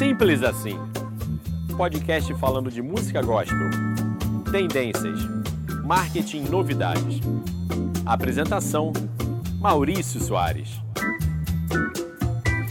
Simples 0.00 0.42
assim. 0.42 0.78
Podcast 1.76 2.32
falando 2.36 2.70
de 2.70 2.80
música 2.80 3.20
gospel, 3.20 3.68
tendências, 4.50 5.20
marketing 5.84 6.44
novidades. 6.44 7.20
Apresentação: 8.06 8.94
Maurício 9.60 10.18
Soares. 10.18 10.80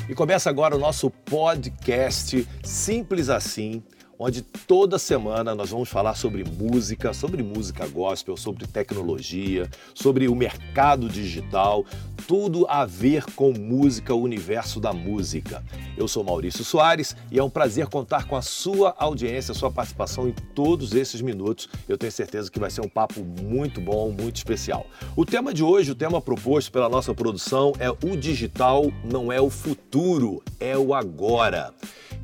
E 0.10 0.16
começa 0.16 0.50
agora 0.50 0.76
o 0.76 0.80
nosso 0.80 1.12
podcast 1.12 2.48
Simples 2.64 3.30
Assim 3.30 3.84
onde 4.20 4.42
toda 4.42 5.00
semana 5.00 5.56
nós 5.56 5.70
vamos 5.70 5.88
falar 5.88 6.14
sobre 6.14 6.44
música, 6.44 7.14
sobre 7.14 7.42
música 7.42 7.88
gospel, 7.88 8.36
sobre 8.36 8.68
tecnologia, 8.68 9.70
sobre 9.96 10.28
o 10.28 10.36
mercado 10.36 11.08
digital, 11.08 11.86
tudo 12.28 12.68
a 12.68 12.86
ver 12.86 13.24
com 13.34 13.54
música, 13.54 14.14
o 14.14 14.22
universo 14.22 14.82
da 14.82 14.92
música. 14.92 15.64
Eu 15.98 16.06
sou 16.06 16.22
Maurício 16.22 16.66
Soares 16.66 17.16
e 17.32 17.40
é 17.40 17.44
um 17.44 17.50
prazer 17.50 17.88
contar 17.88 18.28
com 18.28 18.36
a 18.36 18.42
sua 18.42 18.94
audiência, 19.00 19.54
a 19.54 19.56
sua 19.56 19.72
participação 19.72 20.28
em 20.28 20.34
todos 20.54 20.94
esses 20.94 21.22
minutos. 21.22 21.70
Eu 21.88 21.98
tenho 21.98 22.12
certeza 22.12 22.52
que 22.52 22.60
vai 22.60 22.70
ser 22.70 22.82
um 22.82 22.90
papo 22.90 23.22
muito 23.24 23.80
bom, 23.80 24.12
muito 24.12 24.36
especial. 24.36 24.86
O 25.16 25.26
tema 25.26 25.54
de 25.54 25.64
hoje, 25.64 25.92
o 25.92 25.96
tema 25.96 26.22
proposto 26.22 26.74
pela 26.74 26.90
nossa 26.90 27.14
produção 27.16 27.72
é 27.80 27.90
o 27.90 28.18
digital 28.18 28.92
não 29.04 29.32
é 29.32 29.40
o 29.40 29.50
futuro, 29.50 30.44
é 30.60 30.78
o 30.78 30.94
agora. 30.94 31.74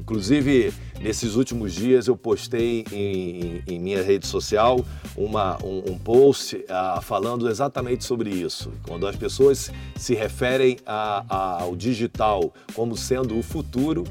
Inclusive, 0.06 0.72
nesses 1.02 1.34
últimos 1.36 1.74
dias 1.74 2.06
eu 2.06 2.16
postei 2.16 2.86
em, 2.92 3.64
em 3.66 3.80
minha 3.80 4.04
rede 4.04 4.28
social 4.28 4.86
uma, 5.18 5.58
um, 5.66 5.94
um 5.94 5.98
post 5.98 6.58
uh, 6.58 7.02
falando 7.02 7.50
exatamente 7.50 8.06
sobre 8.06 8.30
isso. 8.30 8.72
Quando 8.88 9.08
as 9.08 9.16
pessoas 9.16 9.72
se 9.96 10.14
referem 10.14 10.78
a, 10.86 11.26
a, 11.28 11.64
ao 11.64 11.76
digital 11.76 12.54
como 12.76 12.96
sendo 12.96 13.36
o 13.36 13.42
futuro, 13.42 14.04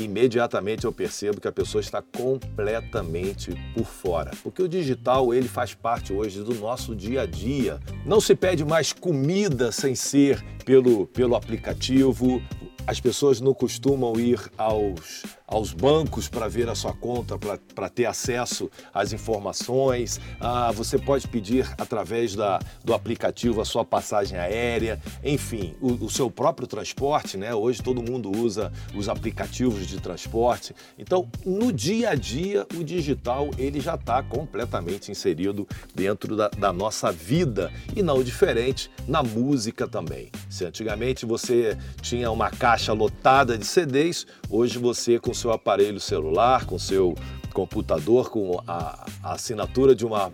imediatamente 0.00 0.84
eu 0.84 0.92
percebo 0.92 1.40
que 1.40 1.46
a 1.46 1.52
pessoa 1.52 1.80
está 1.80 2.02
completamente 2.02 3.54
por 3.72 3.84
fora. 3.84 4.32
Porque 4.42 4.62
o 4.64 4.68
digital, 4.68 5.32
ele 5.32 5.46
faz 5.46 5.74
parte 5.74 6.12
hoje 6.12 6.42
do 6.42 6.56
nosso 6.56 6.92
dia 6.92 7.22
a 7.22 7.26
dia. 7.26 7.78
Não 8.04 8.20
se 8.20 8.34
pede 8.34 8.64
mais 8.64 8.92
comida 8.92 9.70
sem 9.70 9.94
ser 9.94 10.42
pelo, 10.64 11.06
pelo 11.06 11.36
aplicativo, 11.36 12.42
as 12.86 13.00
pessoas 13.00 13.40
não 13.40 13.54
costumam 13.54 14.18
ir 14.18 14.40
aos 14.56 15.24
aos 15.46 15.72
bancos 15.72 16.28
para 16.28 16.48
ver 16.48 16.68
a 16.68 16.74
sua 16.74 16.92
conta, 16.92 17.38
para 17.74 17.88
ter 17.88 18.06
acesso 18.06 18.70
às 18.92 19.12
informações. 19.12 20.20
Ah, 20.40 20.72
você 20.72 20.98
pode 20.98 21.28
pedir 21.28 21.70
através 21.78 22.34
da, 22.34 22.58
do 22.82 22.94
aplicativo 22.94 23.60
a 23.60 23.64
sua 23.64 23.84
passagem 23.84 24.38
aérea, 24.38 25.00
enfim, 25.22 25.74
o, 25.80 26.06
o, 26.06 26.10
seu 26.10 26.30
próprio 26.30 26.66
transporte, 26.66 27.36
né? 27.36 27.54
Hoje 27.54 27.82
todo 27.82 28.02
mundo 28.02 28.32
usa 28.36 28.72
os 28.94 29.08
aplicativos 29.08 29.86
de 29.86 30.00
transporte. 30.00 30.74
Então, 30.98 31.28
no 31.44 31.72
dia 31.72 32.10
a 32.10 32.14
dia, 32.14 32.66
o 32.74 32.82
digital 32.82 33.50
ele 33.58 33.80
já 33.80 33.94
está 33.94 34.22
completamente 34.22 35.10
inserido 35.10 35.68
dentro 35.94 36.36
da, 36.36 36.48
da 36.48 36.72
nossa 36.72 37.12
vida 37.12 37.70
e 37.94 38.02
não 38.02 38.22
diferente 38.22 38.90
na 39.06 39.22
música 39.22 39.86
também. 39.86 40.30
Se 40.48 40.64
antigamente 40.64 41.26
você 41.26 41.76
tinha 42.00 42.30
uma 42.30 42.50
caixa 42.74 42.92
lotada 42.92 43.56
de 43.56 43.64
CDs, 43.64 44.26
hoje 44.50 44.80
você 44.80 45.16
com 45.20 45.32
seu 45.32 45.52
aparelho 45.52 46.00
celular, 46.00 46.66
com 46.66 46.76
seu 46.76 47.14
computador, 47.52 48.30
com 48.30 48.60
a, 48.66 49.06
a 49.22 49.34
assinatura 49.34 49.94
de 49.94 50.04
uma 50.04 50.32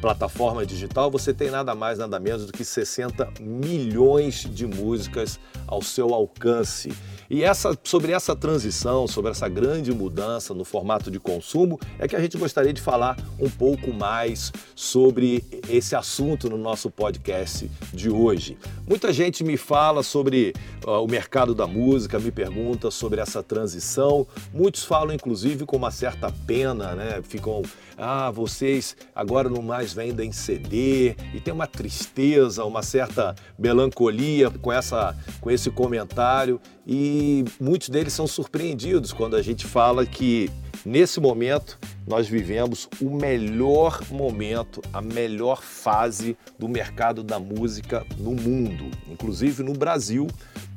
plataforma 0.00 0.64
digital, 0.64 1.10
você 1.10 1.34
tem 1.34 1.50
nada 1.50 1.74
mais, 1.74 1.98
nada 1.98 2.18
menos 2.18 2.46
do 2.46 2.52
que 2.52 2.64
60 2.64 3.34
milhões 3.38 4.48
de 4.50 4.66
músicas 4.66 5.38
ao 5.66 5.82
seu 5.82 6.14
alcance. 6.14 6.90
E 7.34 7.42
essa, 7.42 7.76
sobre 7.82 8.12
essa 8.12 8.36
transição, 8.36 9.08
sobre 9.08 9.32
essa 9.32 9.48
grande 9.48 9.92
mudança 9.92 10.54
no 10.54 10.64
formato 10.64 11.10
de 11.10 11.18
consumo, 11.18 11.80
é 11.98 12.06
que 12.06 12.14
a 12.14 12.20
gente 12.20 12.38
gostaria 12.38 12.72
de 12.72 12.80
falar 12.80 13.18
um 13.40 13.50
pouco 13.50 13.92
mais 13.92 14.52
sobre 14.76 15.44
esse 15.68 15.96
assunto 15.96 16.48
no 16.48 16.56
nosso 16.56 16.92
podcast 16.92 17.68
de 17.92 18.08
hoje. 18.08 18.56
Muita 18.86 19.12
gente 19.12 19.42
me 19.42 19.56
fala 19.56 20.04
sobre 20.04 20.54
uh, 20.86 21.02
o 21.02 21.08
mercado 21.08 21.56
da 21.56 21.66
música, 21.66 22.20
me 22.20 22.30
pergunta 22.30 22.88
sobre 22.88 23.20
essa 23.20 23.42
transição. 23.42 24.24
Muitos 24.52 24.84
falam, 24.84 25.12
inclusive, 25.12 25.66
com 25.66 25.76
uma 25.76 25.90
certa 25.90 26.32
pena, 26.46 26.94
né? 26.94 27.20
Ficam, 27.24 27.62
ah, 27.98 28.30
vocês 28.30 28.96
agora 29.12 29.48
não 29.48 29.60
mais 29.60 29.92
vendem 29.92 30.30
CD, 30.30 31.16
e 31.34 31.40
tem 31.40 31.52
uma 31.52 31.66
tristeza, 31.66 32.64
uma 32.64 32.82
certa 32.84 33.34
melancolia 33.58 34.50
com, 34.50 34.72
essa, 34.72 35.16
com 35.40 35.50
esse 35.50 35.68
comentário 35.68 36.60
e 36.86 37.44
muitos 37.58 37.88
deles 37.88 38.12
são 38.12 38.26
surpreendidos 38.26 39.12
quando 39.12 39.36
a 39.36 39.42
gente 39.42 39.64
fala 39.64 40.04
que 40.04 40.50
nesse 40.84 41.18
momento 41.18 41.78
nós 42.06 42.28
vivemos 42.28 42.88
o 43.00 43.08
melhor 43.08 44.02
momento, 44.10 44.82
a 44.92 45.00
melhor 45.00 45.62
fase 45.62 46.36
do 46.58 46.68
mercado 46.68 47.22
da 47.22 47.40
música 47.40 48.04
no 48.18 48.32
mundo, 48.32 48.90
inclusive 49.08 49.62
no 49.62 49.72
Brasil. 49.72 50.26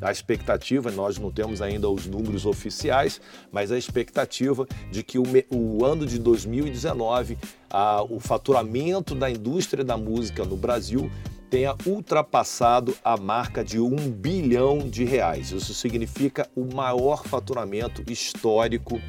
A 0.02 0.12
expectativa, 0.12 0.92
nós 0.92 1.18
não 1.18 1.32
temos 1.32 1.62
ainda 1.62 1.90
os 1.90 2.06
números 2.06 2.46
oficiais, 2.46 3.20
mas 3.52 3.72
a 3.72 3.78
expectativa 3.78 4.66
de 4.92 5.04
que 5.04 5.18
o, 5.18 5.24
o 5.50 5.84
ano 5.84 6.06
de 6.06 6.20
2019, 6.20 7.38
a, 7.70 8.04
o 8.04 8.20
faturamento 8.20 9.14
da 9.14 9.30
indústria 9.30 9.84
da 9.84 9.98
música 9.98 10.46
no 10.46 10.56
Brasil 10.56 11.12
tenha 11.50 11.76
ultrapassado 11.86 12.96
a 13.04 13.18
marca 13.18 13.64
de 13.64 13.80
um 13.80 13.96
bilhão 13.96 14.80
de 14.80 15.04
reais. 15.04 15.52
Isso 15.52 15.74
significa 15.74 16.50
o 16.56 16.66
maior 16.74 17.24
faturamento 17.26 18.04
histórico 18.12 19.02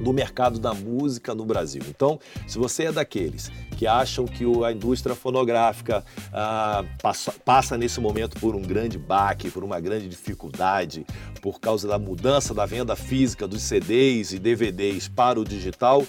do 0.00 0.12
mercado 0.12 0.58
da 0.58 0.74
música 0.74 1.34
no 1.34 1.44
Brasil. 1.44 1.82
Então, 1.88 2.20
se 2.46 2.58
você 2.58 2.84
é 2.84 2.92
daqueles 2.92 3.50
que 3.76 3.86
acham 3.86 4.24
que 4.24 4.44
a 4.64 4.72
indústria 4.72 5.14
fonográfica 5.14 6.04
ah, 6.32 6.84
passa, 7.02 7.32
passa 7.44 7.76
nesse 7.76 8.00
momento 8.00 8.38
por 8.40 8.54
um 8.54 8.62
grande 8.62 8.98
baque, 8.98 9.50
por 9.50 9.62
uma 9.62 9.78
grande 9.80 10.08
dificuldade, 10.08 11.06
por 11.42 11.60
causa 11.60 11.86
da 11.86 11.98
mudança 11.98 12.54
da 12.54 12.64
venda 12.64 12.96
física 12.96 13.46
dos 13.46 13.62
CDs 13.62 14.32
e 14.32 14.38
DVDs 14.38 15.08
para 15.08 15.38
o 15.38 15.44
digital, 15.44 16.04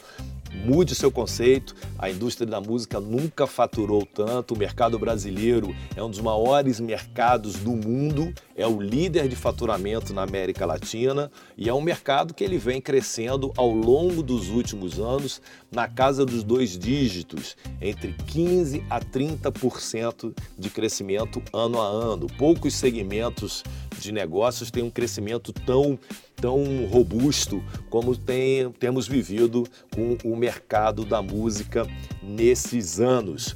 Mude 0.66 0.96
seu 0.96 1.12
conceito. 1.12 1.76
A 1.98 2.10
indústria 2.10 2.46
da 2.46 2.60
música 2.60 3.00
nunca 3.00 3.48
faturou 3.48 4.06
tanto. 4.06 4.54
O 4.54 4.58
mercado 4.58 4.98
brasileiro 5.00 5.76
é 5.96 6.04
um 6.04 6.10
dos 6.10 6.20
maiores 6.20 6.80
mercados 6.80 7.56
do 7.56 7.72
mundo, 7.72 8.34
é 8.56 8.68
o 8.68 8.82
líder 8.82 9.28
de 9.28 9.36
faturamento 9.36 10.14
na 10.14 10.24
América 10.24 10.66
Latina 10.66 11.32
e 11.58 11.70
é 11.70 11.74
um 11.74 11.82
mercado 11.82 12.34
que 12.34 12.44
ele 12.44 12.58
vem 12.58 12.82
crescendo 12.82 13.54
ao 13.56 13.72
longo 13.72 14.22
dos 14.22 14.50
últimos 14.50 15.00
anos 15.00 15.42
na 15.72 15.88
casa 15.88 16.26
dos 16.26 16.44
dois 16.44 16.78
dígitos, 16.78 17.56
entre 17.82 18.14
15 18.14 18.84
a 18.90 19.00
30% 19.00 20.34
de 20.58 20.70
crescimento 20.70 21.42
ano 21.54 21.82
a 21.82 21.88
ano. 21.88 22.28
Poucos 22.38 22.74
segmentos 22.74 23.64
de 24.00 24.12
negócios 24.12 24.72
têm 24.72 24.84
um 24.84 24.90
crescimento 24.90 25.52
tão 25.52 25.98
tão 26.40 26.86
robusto 26.86 27.64
como 27.90 28.16
tem, 28.16 28.72
temos 28.72 29.08
vivido 29.08 29.64
com 29.94 30.18
o 30.24 30.36
mercado 30.36 31.04
da 31.04 31.22
música 31.22 31.86
nesses 32.22 33.00
anos. 33.00 33.56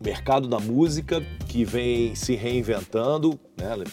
Mercado 0.00 0.48
da 0.48 0.58
música 0.58 1.24
que 1.48 1.64
vem 1.64 2.14
se 2.14 2.34
reinventando, 2.34 3.38
né? 3.56 3.84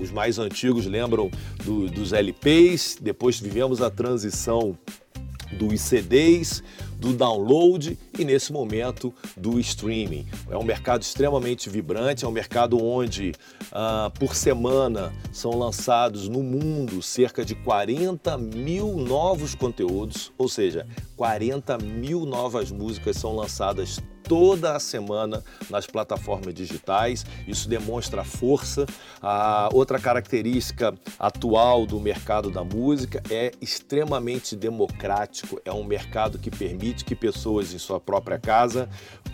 os 0.00 0.10
mais 0.10 0.38
antigos 0.38 0.86
lembram 0.86 1.30
do, 1.64 1.88
dos 1.88 2.12
LPs, 2.12 2.96
depois 3.00 3.40
vivemos 3.40 3.82
a 3.82 3.90
transição 3.90 4.78
dos 5.52 5.80
CDs, 5.80 6.62
do 6.98 7.12
download 7.12 7.98
e 8.18 8.24
nesse 8.24 8.52
momento 8.52 9.14
do 9.36 9.58
streaming. 9.60 10.26
É 10.50 10.56
um 10.56 10.64
mercado 10.64 11.02
extremamente 11.02 11.70
vibrante, 11.70 12.24
é 12.24 12.28
um 12.28 12.32
mercado 12.32 12.82
onde 12.82 13.32
ah, 13.72 14.10
por 14.18 14.34
semana 14.34 15.12
são 15.32 15.56
lançados 15.56 16.28
no 16.28 16.42
mundo 16.42 17.00
cerca 17.00 17.44
de 17.44 17.54
40 17.54 18.36
mil 18.38 18.96
novos 18.96 19.54
conteúdos, 19.54 20.32
ou 20.36 20.48
seja, 20.48 20.86
40 21.16 21.78
mil 21.78 22.26
novas 22.26 22.70
músicas 22.70 23.16
são 23.16 23.34
lançadas 23.34 24.00
toda 24.28 24.76
a 24.76 24.80
semana 24.80 25.42
nas 25.70 25.86
plataformas 25.86 26.54
digitais. 26.54 27.24
Isso 27.46 27.68
demonstra 27.68 28.20
a 28.20 28.24
força. 28.24 28.86
A 29.20 29.68
outra 29.72 29.98
característica 29.98 30.94
atual 31.18 31.86
do 31.86 31.98
mercado 31.98 32.50
da 32.50 32.62
música 32.62 33.22
é 33.30 33.52
extremamente 33.60 34.54
democrático. 34.54 35.60
É 35.64 35.72
um 35.72 35.84
mercado 35.84 36.38
que 36.38 36.50
permite 36.50 37.04
que 37.04 37.16
pessoas 37.16 37.72
em 37.72 37.78
sua 37.78 37.98
própria 37.98 38.38
casa 38.38 38.88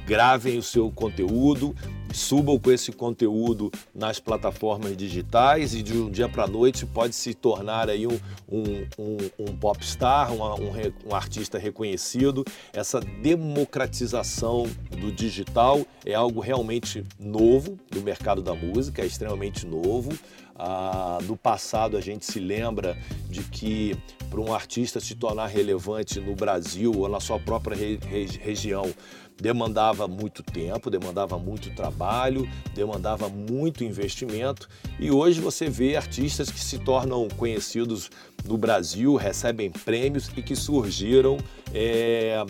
gravem 0.06 0.58
o 0.58 0.62
seu 0.62 0.90
conteúdo, 0.90 1.74
subam 2.14 2.58
com 2.58 2.70
esse 2.70 2.92
conteúdo 2.92 3.70
nas 3.94 4.20
plataformas 4.20 4.96
digitais 4.96 5.74
e 5.74 5.82
de 5.82 5.98
um 5.98 6.10
dia 6.10 6.28
para 6.28 6.46
noite 6.46 6.86
pode 6.86 7.14
se 7.14 7.34
tornar 7.34 7.90
aí 7.90 8.06
um, 8.06 8.18
um, 8.48 8.86
um, 8.98 9.16
um 9.40 9.56
popstar, 9.56 10.32
um, 10.32 10.40
um, 10.40 11.14
artista 11.14 11.58
reconhecido. 11.58 12.44
Essa 12.72 13.00
democratização 13.00 14.64
do 14.90 15.10
digital 15.10 15.84
é 16.04 16.14
algo 16.14 16.40
realmente 16.40 17.04
novo 17.18 17.78
do 17.90 18.00
mercado 18.00 18.42
da 18.42 18.54
música, 18.54 19.02
é 19.02 19.06
extremamente 19.06 19.66
novo. 19.66 20.10
Ah, 20.56 21.18
do 21.24 21.36
passado 21.36 21.96
a 21.96 22.00
gente 22.00 22.24
se 22.24 22.38
lembra 22.38 22.96
de 23.28 23.42
que 23.42 23.96
para 24.30 24.40
um 24.40 24.54
artista 24.54 25.00
se 25.00 25.16
tornar 25.16 25.46
relevante 25.46 26.20
no 26.20 26.36
Brasil 26.36 26.92
ou 26.96 27.08
na 27.08 27.18
sua 27.18 27.40
própria 27.40 27.76
re 27.76 27.98
região 28.40 28.94
demandava 29.40 30.06
muito 30.06 30.42
tempo, 30.42 30.90
demandava 30.90 31.38
muito 31.38 31.74
trabalho, 31.74 32.48
demandava 32.74 33.28
muito 33.28 33.84
investimento 33.84 34.68
e 34.98 35.10
hoje 35.10 35.40
você 35.40 35.68
vê 35.68 35.96
artistas 35.96 36.50
que 36.50 36.60
se 36.60 36.78
tornam 36.78 37.28
conhecidos 37.28 38.10
no 38.44 38.56
Brasil, 38.56 39.16
recebem 39.16 39.70
prêmios 39.70 40.30
e 40.36 40.42
que 40.42 40.54
surgiram 40.54 41.38
é, 41.72 42.44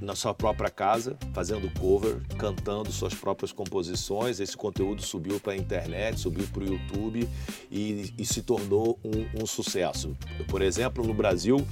na 0.00 0.14
sua 0.14 0.34
própria 0.34 0.70
casa, 0.70 1.16
fazendo 1.32 1.70
cover, 1.78 2.20
cantando 2.38 2.92
suas 2.92 3.14
próprias 3.14 3.52
composições. 3.52 4.40
Esse 4.40 4.56
conteúdo 4.56 5.02
subiu 5.02 5.40
para 5.40 5.52
a 5.52 5.56
internet, 5.56 6.20
subiu 6.20 6.46
para 6.52 6.62
o 6.62 6.66
YouTube 6.66 7.28
e, 7.70 8.14
e, 8.18 8.26
se 8.26 8.42
tornou 8.42 8.98
um, 9.04 9.42
um 9.42 9.46
sucesso. 9.46 10.16
Por 10.48 10.60
exemplo, 10.62 11.04
no 11.04 11.14
Brasil, 11.14 11.66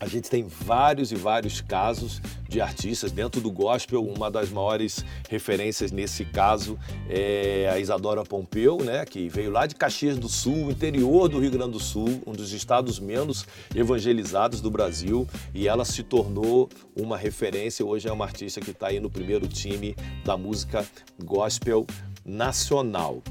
a 0.00 0.06
gente 0.06 0.30
tem 0.30 0.44
vários 0.44 1.10
e 1.10 1.16
vários 1.16 1.60
casos 1.60 2.20
de 2.48 2.60
artistas 2.60 3.10
dentro 3.10 3.40
do 3.40 3.50
gospel. 3.50 4.04
Uma 4.04 4.30
das 4.30 4.48
maiores 4.48 5.04
referências 5.28 5.90
nesse 5.90 6.24
caso 6.24 6.78
é 7.08 7.68
a 7.70 7.78
Isadora 7.78 8.22
Pompeu, 8.24 8.78
né, 8.78 9.04
que 9.04 9.28
veio 9.28 9.50
lá 9.50 9.66
de 9.66 9.74
Caxias 9.74 10.16
do 10.16 10.28
Sul, 10.28 10.70
interior 10.70 11.28
do 11.28 11.40
Rio 11.40 11.50
Grande 11.50 11.72
do 11.72 11.80
Sul, 11.80 12.22
um 12.26 12.32
dos 12.32 12.52
estados 12.52 13.00
menos 13.00 13.46
evangelizados 13.74 14.60
do 14.60 14.70
Brasil, 14.70 15.26
e 15.52 15.66
ela 15.66 15.84
se 15.84 16.02
tornou 16.02 16.68
uma 16.96 17.16
referência. 17.16 17.84
Hoje 17.84 18.08
é 18.08 18.12
uma 18.12 18.24
artista 18.24 18.60
que 18.60 18.70
está 18.70 18.88
aí 18.88 19.00
no 19.00 19.10
primeiro 19.10 19.48
time 19.48 19.96
da 20.24 20.36
música 20.36 20.86
gospel 21.24 21.86
nacional. 22.24 23.22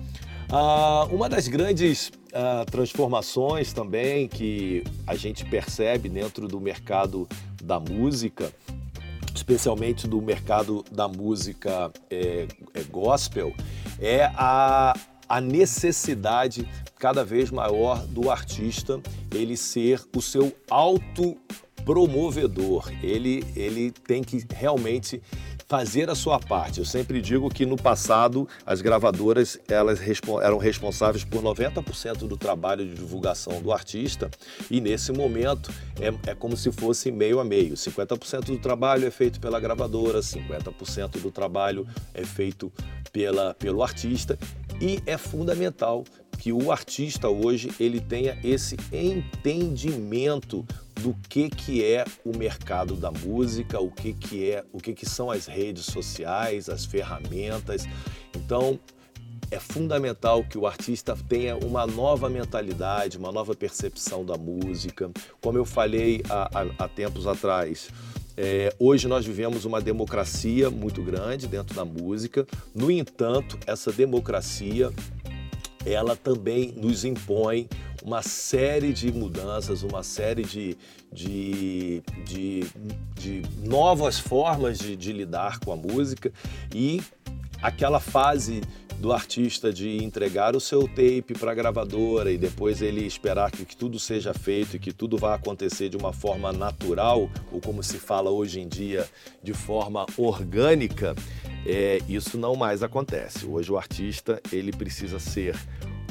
Ah, 0.50 1.06
uma 1.12 1.28
das 1.28 1.48
grandes 1.48 2.12
ah, 2.40 2.64
transformações 2.70 3.74
também 3.74 4.28
que 4.28 4.84
a 5.08 5.16
gente 5.16 5.44
percebe 5.44 6.08
dentro 6.08 6.48
do 6.48 6.62
mercado 6.62 7.28
da 7.64 7.80
música, 7.80 8.54
especialmente 9.34 10.08
do 10.08 10.22
mercado 10.22 10.86
da 10.92 11.08
música 11.08 11.92
é, 12.12 12.48
é 12.76 12.84
gospel, 12.92 13.56
é 14.00 14.26
a, 14.36 14.94
a 15.28 15.42
necessidade 15.42 16.70
cada 17.00 17.26
vez 17.26 17.50
maior 17.50 18.06
do 18.06 18.30
artista 18.30 19.02
ele 19.34 19.58
ser 19.58 20.00
o 20.16 20.22
seu 20.22 20.56
auto 20.70 21.36
promovedor. 21.84 22.92
Ele, 23.02 23.44
ele 23.56 23.90
tem 23.90 24.24
que 24.24 24.46
realmente 24.54 25.24
fazer 25.68 26.10
a 26.10 26.16
sua 26.16 26.40
parte. 26.40 26.80
Eu 26.80 26.86
sempre 26.86 27.22
digo 27.22 27.50
que 27.50 27.66
no 27.66 27.76
passado 27.76 28.48
as 28.66 28.82
gravadoras 28.82 29.60
elas 29.68 30.00
eram 30.42 30.58
responsáveis 30.58 31.26
por 31.26 31.42
90% 31.44 32.28
do 32.28 32.38
trabalho 32.38 32.86
de 32.86 32.96
divulgação 32.96 33.62
do 33.62 33.72
artista 33.74 34.30
e 34.72 34.80
nesse 34.80 35.12
momento 35.12 35.72
é, 36.00 36.32
é 36.32 36.36
como 36.36 36.56
se 36.56 36.72
fosse 36.72 37.12
meio 37.12 37.40
a 37.40 37.44
meio. 37.44 37.74
50% 37.74 38.46
do 38.46 38.60
trabalho 38.60 39.06
é 39.06 39.12
feito 39.12 39.40
pela 39.40 39.60
gravadora, 39.60 40.20
50% 40.20 41.22
do 41.22 41.32
trabalho 41.32 41.86
é 42.14 42.24
feito 42.24 42.72
pela, 43.12 43.54
pelo 43.54 43.84
artista 43.84 44.40
e 44.80 45.02
é 45.06 45.18
fundamental 45.18 46.06
que 46.38 46.54
o 46.54 46.72
artista 46.72 47.28
hoje 47.28 47.72
ele 47.80 48.00
tenha 48.00 48.38
esse 48.44 48.78
entendimento 48.94 50.66
do 51.00 51.16
que, 51.30 51.50
que 51.50 51.84
é 51.84 52.06
o 52.26 52.36
mercado 52.36 52.96
da 52.96 53.12
música, 53.12 53.80
o 53.80 53.92
que, 53.92 54.14
que 54.14 54.52
é, 54.52 54.66
o 54.72 54.80
que, 54.80 54.94
que 54.94 55.06
são 55.06 55.32
as 55.32 55.46
redes 55.46 55.86
sociais, 55.86 56.70
as 56.70 56.86
ferramentas. 56.86 57.86
Então, 58.36 58.80
é 59.50 59.60
fundamental 59.60 60.44
que 60.44 60.58
o 60.58 60.68
artista 60.68 61.18
tenha 61.28 61.56
uma 61.58 61.88
nova 61.88 62.30
mentalidade, 62.30 63.18
uma 63.18 63.32
nova 63.32 63.56
percepção 63.56 64.26
da 64.26 64.36
música. 64.36 65.10
Como 65.42 65.58
eu 65.58 65.66
falei 65.66 66.22
há, 66.30 66.62
há, 66.62 66.86
há 66.86 66.88
tempos 66.88 67.26
atrás, 67.28 67.90
é, 68.40 68.72
hoje 68.78 69.08
nós 69.08 69.26
vivemos 69.26 69.66
uma 69.66 69.82
democracia 69.82 70.70
muito 70.70 71.02
grande 71.02 71.48
dentro 71.48 71.76
da 71.76 71.84
música. 71.84 72.46
No 72.76 72.92
entanto, 72.92 73.58
essa 73.66 73.92
democracia 73.92 74.92
ela 75.92 76.16
também 76.16 76.74
nos 76.76 77.06
impõe 77.06 77.68
uma 78.04 78.22
série 78.22 78.94
de 78.94 79.12
mudanças, 79.12 79.84
uma 79.84 80.04
série 80.04 80.44
de, 80.44 80.78
de, 81.12 82.02
de, 82.26 82.66
de 83.16 83.44
novas 83.64 84.20
formas 84.20 84.78
de, 84.78 84.96
de 84.96 85.12
lidar 85.12 85.60
com 85.60 85.72
a 85.72 85.76
música. 85.76 86.32
E 86.74 87.02
aquela 87.62 88.00
fase 88.00 88.62
do 89.00 89.12
artista 89.12 89.72
de 89.72 90.04
entregar 90.04 90.56
o 90.56 90.60
seu 90.60 90.88
tape 90.88 91.34
para 91.40 91.52
a 91.52 91.56
gravadora 91.56 92.32
e 92.32 92.38
depois 92.38 92.82
ele 92.82 93.06
esperar 93.06 93.52
que, 93.52 93.64
que, 93.64 93.78
tudo 93.78 94.00
seja 94.00 94.34
feito 94.34 94.76
e 94.76 94.80
que 94.80 94.92
tudo 94.92 95.18
vá 95.18 95.36
acontecer 95.36 95.90
de 95.90 95.98
uma 95.98 96.12
forma 96.12 96.52
natural, 96.52 97.30
ou 97.52 97.62
como 97.62 97.84
se 97.84 98.00
fala 98.00 98.32
hoje 98.32 98.60
em 98.60 98.68
dia, 98.68 99.08
de 99.44 99.54
forma 99.54 100.06
orgânica, 100.18 101.16
é, 101.68 102.00
isso 102.08 102.38
não 102.38 102.56
mais 102.56 102.82
acontece. 102.82 103.46
Hoje 103.46 103.72
o 103.72 103.78
artista 103.78 104.42
ele 104.52 104.72
precisa 104.72 105.20
ser 105.20 105.56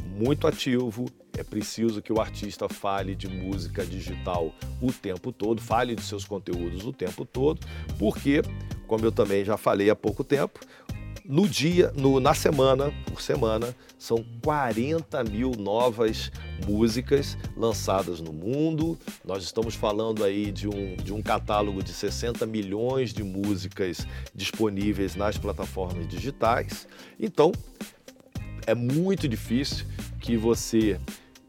muito 0.04 0.46
ativo, 0.46 1.06
é 1.36 1.42
preciso 1.42 2.02
que 2.02 2.12
o 2.12 2.20
artista 2.20 2.68
fale 2.68 3.14
de 3.14 3.28
música 3.28 3.84
digital 3.84 4.52
o 4.80 4.92
tempo 4.92 5.32
todo, 5.32 5.60
fale 5.60 5.94
de 5.94 6.02
seus 6.02 6.24
conteúdos 6.24 6.84
o 6.84 6.92
tempo 6.92 7.24
todo, 7.24 7.60
porque, 7.98 8.42
como 8.86 9.04
eu 9.04 9.12
também 9.12 9.44
já 9.44 9.56
falei 9.56 9.90
há 9.90 9.96
pouco 9.96 10.22
tempo, 10.22 10.60
no 11.28 11.48
dia, 11.48 11.92
no, 11.96 12.20
na 12.20 12.34
semana, 12.34 12.92
por 13.06 13.20
semana, 13.20 13.74
são 13.98 14.24
40 14.42 15.24
mil 15.24 15.52
novas 15.58 16.30
músicas 16.66 17.36
lançadas 17.56 18.20
no 18.20 18.32
mundo. 18.32 18.98
Nós 19.24 19.42
estamos 19.42 19.74
falando 19.74 20.24
aí 20.24 20.52
de 20.52 20.68
um, 20.68 20.96
de 20.96 21.12
um 21.12 21.20
catálogo 21.20 21.82
de 21.82 21.92
60 21.92 22.46
milhões 22.46 23.12
de 23.12 23.22
músicas 23.22 24.06
disponíveis 24.34 25.16
nas 25.16 25.36
plataformas 25.36 26.06
digitais. 26.06 26.86
Então, 27.18 27.52
é 28.66 28.74
muito 28.74 29.28
difícil 29.28 29.86
que 30.20 30.36
você 30.36 31.00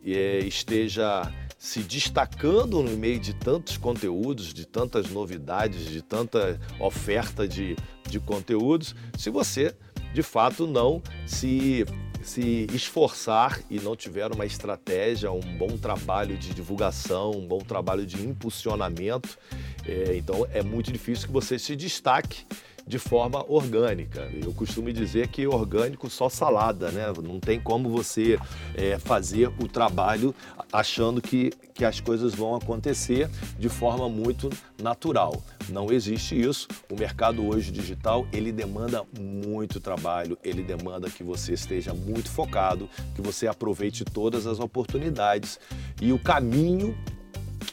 é, 0.06 0.39
esteja 0.39 1.31
se 1.57 1.81
destacando 1.81 2.83
no 2.83 2.95
meio 2.98 3.19
de 3.19 3.33
tantos 3.33 3.77
conteúdos, 3.77 4.54
de 4.54 4.65
tantas 4.65 5.09
novidades, 5.09 5.86
de 5.86 6.01
tanta 6.01 6.59
oferta 6.80 7.48
de, 7.48 7.75
de 8.07 8.19
conteúdos, 8.19 8.95
se 9.18 9.30
você 9.30 9.75
de 10.13 10.24
fato 10.24 10.68
não 10.68 11.01
se 11.25 11.86
se 12.24 12.68
esforçar 12.74 13.62
e 13.69 13.80
não 13.80 13.95
tiver 13.95 14.30
uma 14.33 14.45
estratégia, 14.45 15.31
um 15.31 15.39
bom 15.39 15.77
trabalho 15.77 16.38
de 16.38 16.54
divulgação, 16.54 17.31
um 17.31 17.48
bom 17.48 17.59
trabalho 17.59 18.06
de 18.06 18.21
impulsionamento, 18.21 19.37
é, 19.85 20.18
então 20.18 20.45
é 20.52 20.61
muito 20.61 20.92
difícil 20.92 21.28
que 21.28 21.33
você 21.33 21.57
se 21.57 21.73
destaque 21.73 22.45
de 22.87 22.97
forma 22.97 23.44
orgânica. 23.47 24.29
Eu 24.33 24.53
costumo 24.53 24.91
dizer 24.94 25.27
que 25.27 25.45
orgânico 25.45 26.09
só 26.09 26.29
salada, 26.29 26.89
né? 26.89 27.06
Não 27.21 27.39
tem 27.39 27.59
como 27.59 27.89
você 27.89 28.39
é, 28.73 28.97
fazer 28.97 29.51
o 29.59 29.67
trabalho 29.67 30.33
achando 30.71 31.21
que, 31.21 31.51
que 31.73 31.83
as 31.83 31.99
coisas 31.99 32.33
vão 32.33 32.56
acontecer 32.56 33.29
de 33.59 33.67
forma 33.67 34.07
muito 34.07 34.49
natural. 34.81 35.44
Não 35.69 35.91
existe 35.91 36.39
isso. 36.39 36.67
O 36.89 36.95
mercado 36.95 37.45
hoje 37.45 37.71
digital, 37.71 38.25
ele 38.31 38.51
demanda 38.51 39.03
muito 39.19 39.79
trabalho, 39.79 40.37
ele 40.44 40.63
demanda 40.63 41.09
que 41.09 41.23
você 41.23 41.53
esteja 41.53 41.94
muito 41.94 42.29
focado, 42.29 42.89
que 43.13 43.21
você 43.21 43.47
aproveite 43.47 44.06
todas 44.06 44.47
as 44.47 44.59
oportunidades. 44.59 45.59
E 46.01 46.13
o 46.13 46.19
caminho 46.19 46.97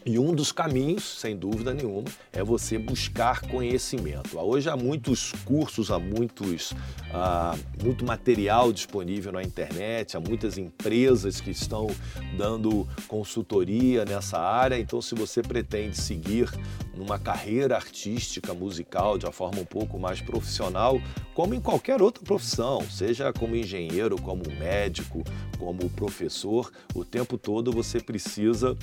e 0.06 0.18
um 0.18 0.34
dos 0.34 0.52
caminhos, 0.52 1.02
sem 1.02 1.34
dúvida 1.34 1.72
nenhuma, 1.72 2.04
é 2.30 2.44
você 2.44 2.78
buscar 2.78 3.40
conhecimento. 3.40 4.38
Hoje 4.38 4.68
há 4.68 4.76
muitos 4.76 5.32
cursos, 5.44 5.90
há 5.90 5.98
muitos, 5.98 6.74
ah, 7.12 7.56
muito 7.82 8.04
material 8.04 8.70
disponível 8.70 9.32
na 9.32 9.42
internet, 9.42 10.16
há 10.16 10.20
muitas 10.20 10.58
empresas 10.58 11.40
que 11.40 11.50
estão 11.50 11.88
dando 12.36 12.86
consultoria 13.08 14.04
nessa 14.04 14.38
área. 14.38 14.78
Então, 14.78 15.00
se 15.00 15.14
você 15.14 15.40
pretende 15.40 15.96
seguir 15.96 16.50
numa 16.94 17.18
carreira 17.18 17.74
artística, 17.74 18.52
musical, 18.52 19.16
de 19.16 19.24
uma 19.24 19.32
forma 19.32 19.60
um 19.60 19.64
pouco 19.64 19.98
mais 19.98 20.20
profissional, 20.20 21.00
como 21.32 21.54
em 21.54 21.60
qualquer 21.60 22.02
outra 22.02 22.22
profissão, 22.22 22.82
seja 22.90 23.32
como 23.32 23.56
engenheiro, 23.56 24.20
como 24.20 24.42
médico, 24.58 25.24
como 25.58 25.88
professor, 25.90 26.70
o 26.94 27.04
tempo 27.04 27.38
todo 27.38 27.72
você 27.72 28.00
precisa 28.00 28.76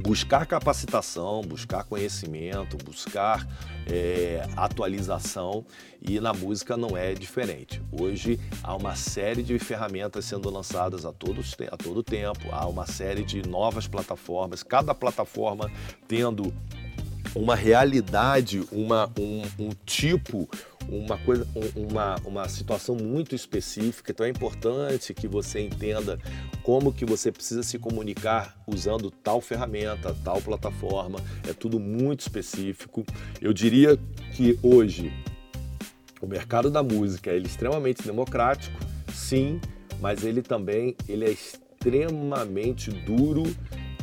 buscar 0.00 0.46
capacitação, 0.46 1.42
buscar 1.42 1.84
conhecimento, 1.84 2.76
buscar 2.84 3.46
é, 3.86 4.46
atualização 4.56 5.64
e 6.00 6.20
na 6.20 6.32
música 6.32 6.76
não 6.76 6.96
é 6.96 7.14
diferente. 7.14 7.82
Hoje 7.90 8.38
há 8.62 8.74
uma 8.74 8.94
série 8.94 9.42
de 9.42 9.58
ferramentas 9.58 10.24
sendo 10.24 10.50
lançadas 10.50 11.04
a 11.04 11.12
todo, 11.12 11.40
a 11.70 11.76
todo 11.76 12.02
tempo, 12.02 12.48
há 12.50 12.66
uma 12.66 12.86
série 12.86 13.24
de 13.24 13.46
novas 13.46 13.86
plataformas, 13.86 14.62
cada 14.62 14.94
plataforma 14.94 15.70
tendo 16.06 16.52
uma 17.34 17.54
realidade, 17.54 18.62
uma, 18.72 19.10
um, 19.18 19.42
um 19.58 19.70
tipo, 19.84 20.48
uma 20.88 21.18
coisa, 21.18 21.46
uma, 21.76 22.16
uma 22.24 22.48
situação 22.48 22.96
muito 22.96 23.34
específica. 23.34 24.12
Então 24.12 24.24
é 24.26 24.30
importante 24.30 25.12
que 25.12 25.28
você 25.28 25.60
entenda 25.60 26.18
como 26.62 26.92
que 26.92 27.04
você 27.04 27.30
precisa 27.30 27.62
se 27.62 27.78
comunicar 27.78 28.56
usando 28.66 29.10
tal 29.10 29.40
ferramenta, 29.40 30.16
tal 30.24 30.40
plataforma. 30.40 31.18
É 31.48 31.52
tudo 31.52 31.78
muito 31.78 32.20
específico. 32.20 33.04
Eu 33.40 33.52
diria 33.52 33.98
que 34.34 34.58
hoje 34.62 35.12
o 36.20 36.26
mercado 36.26 36.70
da 36.70 36.82
música 36.82 37.30
é 37.30 37.36
extremamente 37.36 38.02
democrático, 38.02 38.78
sim, 39.12 39.60
mas 40.00 40.24
ele 40.24 40.42
também 40.42 40.96
ele 41.08 41.24
é 41.24 41.30
extremamente 41.30 42.90
duro 42.90 43.44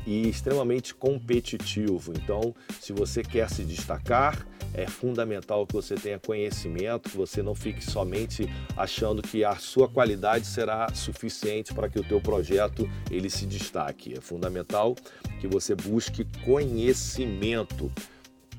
e 0.05 0.27
extremamente 0.27 0.93
competitivo. 0.93 2.13
Então, 2.15 2.53
se 2.79 2.93
você 2.93 3.24
quer 3.24 3.50
se 3.50 3.63
destacar, 3.63 4.45
é 4.74 4.85
fundamental 4.88 5.65
que 5.65 5.74
você 5.74 5.95
tenha 5.95 6.19
conhecimento, 6.19 7.09
que 7.09 7.17
você 7.17 7.41
não 7.41 7.55
fique 7.55 7.83
somente 7.83 8.47
achando 8.75 9.21
que 9.21 9.43
a 9.43 9.55
sua 9.55 9.88
qualidade 9.88 10.45
será 10.45 10.93
suficiente 10.93 11.74
para 11.74 11.89
que 11.89 11.97
o 11.97 12.03
teu 12.03 12.19
projeto 12.19 12.89
ele 13.09 13.29
se 13.29 13.45
destaque. 13.45 14.13
É 14.17 14.21
fundamental 14.21 14.95
que 15.39 15.47
você 15.47 15.74
busque 15.75 16.27
conhecimento. 16.43 17.91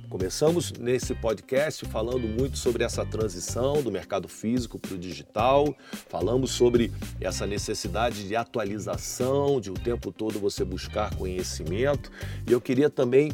Começamos 0.08 0.72
nesse 0.72 1.14
podcast 1.14 1.84
falando 1.86 2.28
muito 2.28 2.56
sobre 2.56 2.84
essa 2.84 3.04
transição 3.04 3.82
do 3.82 3.90
mercado 3.90 4.28
físico 4.28 4.78
para 4.78 4.94
o 4.94 4.98
digital, 4.98 5.74
falamos 6.08 6.52
sobre 6.52 6.92
essa 7.20 7.46
necessidade 7.46 8.26
de 8.26 8.36
atualização, 8.36 9.60
de 9.60 9.70
o 9.70 9.74
tempo 9.74 10.12
todo 10.12 10.38
você 10.38 10.64
buscar 10.64 11.14
conhecimento, 11.16 12.10
e 12.46 12.52
eu 12.52 12.60
queria 12.60 12.88
também 12.88 13.32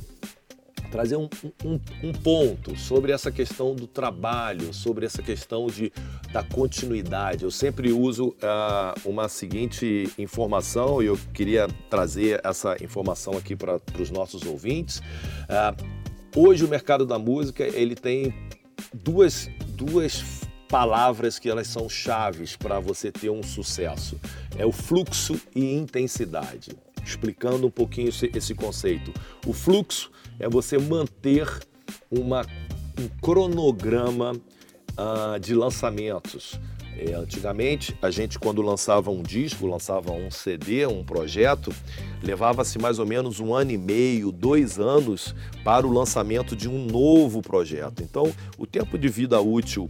trazer 0.90 1.16
um, 1.16 1.28
um, 1.64 1.80
um, 2.02 2.12
ponto 2.12 2.76
sobre 2.76 3.12
essa 3.12 3.32
questão 3.32 3.74
do 3.74 3.86
trabalho, 3.86 4.74
sobre 4.74 5.06
essa 5.06 5.22
questão 5.22 5.66
de, 5.66 5.90
da 6.32 6.42
continuidade. 6.42 7.44
Eu 7.44 7.50
sempre 7.50 7.90
uso 7.92 8.28
uh, 8.28 9.08
uma 9.08 9.26
seguinte 9.26 10.12
informação 10.18 11.02
e 11.02 11.06
eu 11.06 11.18
queria 11.32 11.66
trazer 11.88 12.42
essa 12.44 12.76
informação 12.84 13.38
aqui 13.38 13.56
para 13.56 13.80
os 13.98 14.10
nossos 14.10 14.42
ouvintes. 14.42 14.98
Uh, 15.48 16.01
Hoje 16.34 16.64
o 16.64 16.68
mercado 16.68 17.04
da 17.04 17.18
música 17.18 17.62
ele 17.62 17.94
tem 17.94 18.34
duas, 18.94 19.50
duas 19.76 20.24
palavras 20.66 21.38
que 21.38 21.50
elas 21.50 21.66
são 21.66 21.90
chaves 21.90 22.56
para 22.56 22.80
você 22.80 23.12
ter 23.12 23.28
um 23.28 23.42
sucesso. 23.42 24.18
É 24.56 24.64
o 24.64 24.72
fluxo 24.72 25.38
e 25.54 25.74
intensidade. 25.74 26.70
Explicando 27.04 27.66
um 27.66 27.70
pouquinho 27.70 28.08
esse, 28.08 28.30
esse 28.34 28.54
conceito. 28.54 29.12
O 29.46 29.52
fluxo 29.52 30.10
é 30.38 30.48
você 30.48 30.78
manter 30.78 31.46
uma, 32.10 32.46
um 32.98 33.08
cronograma 33.20 34.32
uh, 34.32 35.38
de 35.38 35.54
lançamentos. 35.54 36.58
É, 36.96 37.14
antigamente, 37.14 37.96
a 38.02 38.10
gente 38.10 38.38
quando 38.38 38.60
lançava 38.60 39.10
um 39.10 39.22
disco, 39.22 39.66
lançava 39.66 40.12
um 40.12 40.30
CD, 40.30 40.86
um 40.86 41.02
projeto, 41.02 41.72
levava-se 42.22 42.78
mais 42.78 42.98
ou 42.98 43.06
menos 43.06 43.40
um 43.40 43.54
ano 43.54 43.72
e 43.72 43.78
meio, 43.78 44.30
dois 44.30 44.78
anos 44.78 45.34
para 45.64 45.86
o 45.86 45.92
lançamento 45.92 46.54
de 46.54 46.68
um 46.68 46.84
novo 46.84 47.40
projeto. 47.40 48.02
Então, 48.02 48.32
o 48.58 48.66
tempo 48.66 48.98
de 48.98 49.08
vida 49.08 49.40
útil 49.40 49.88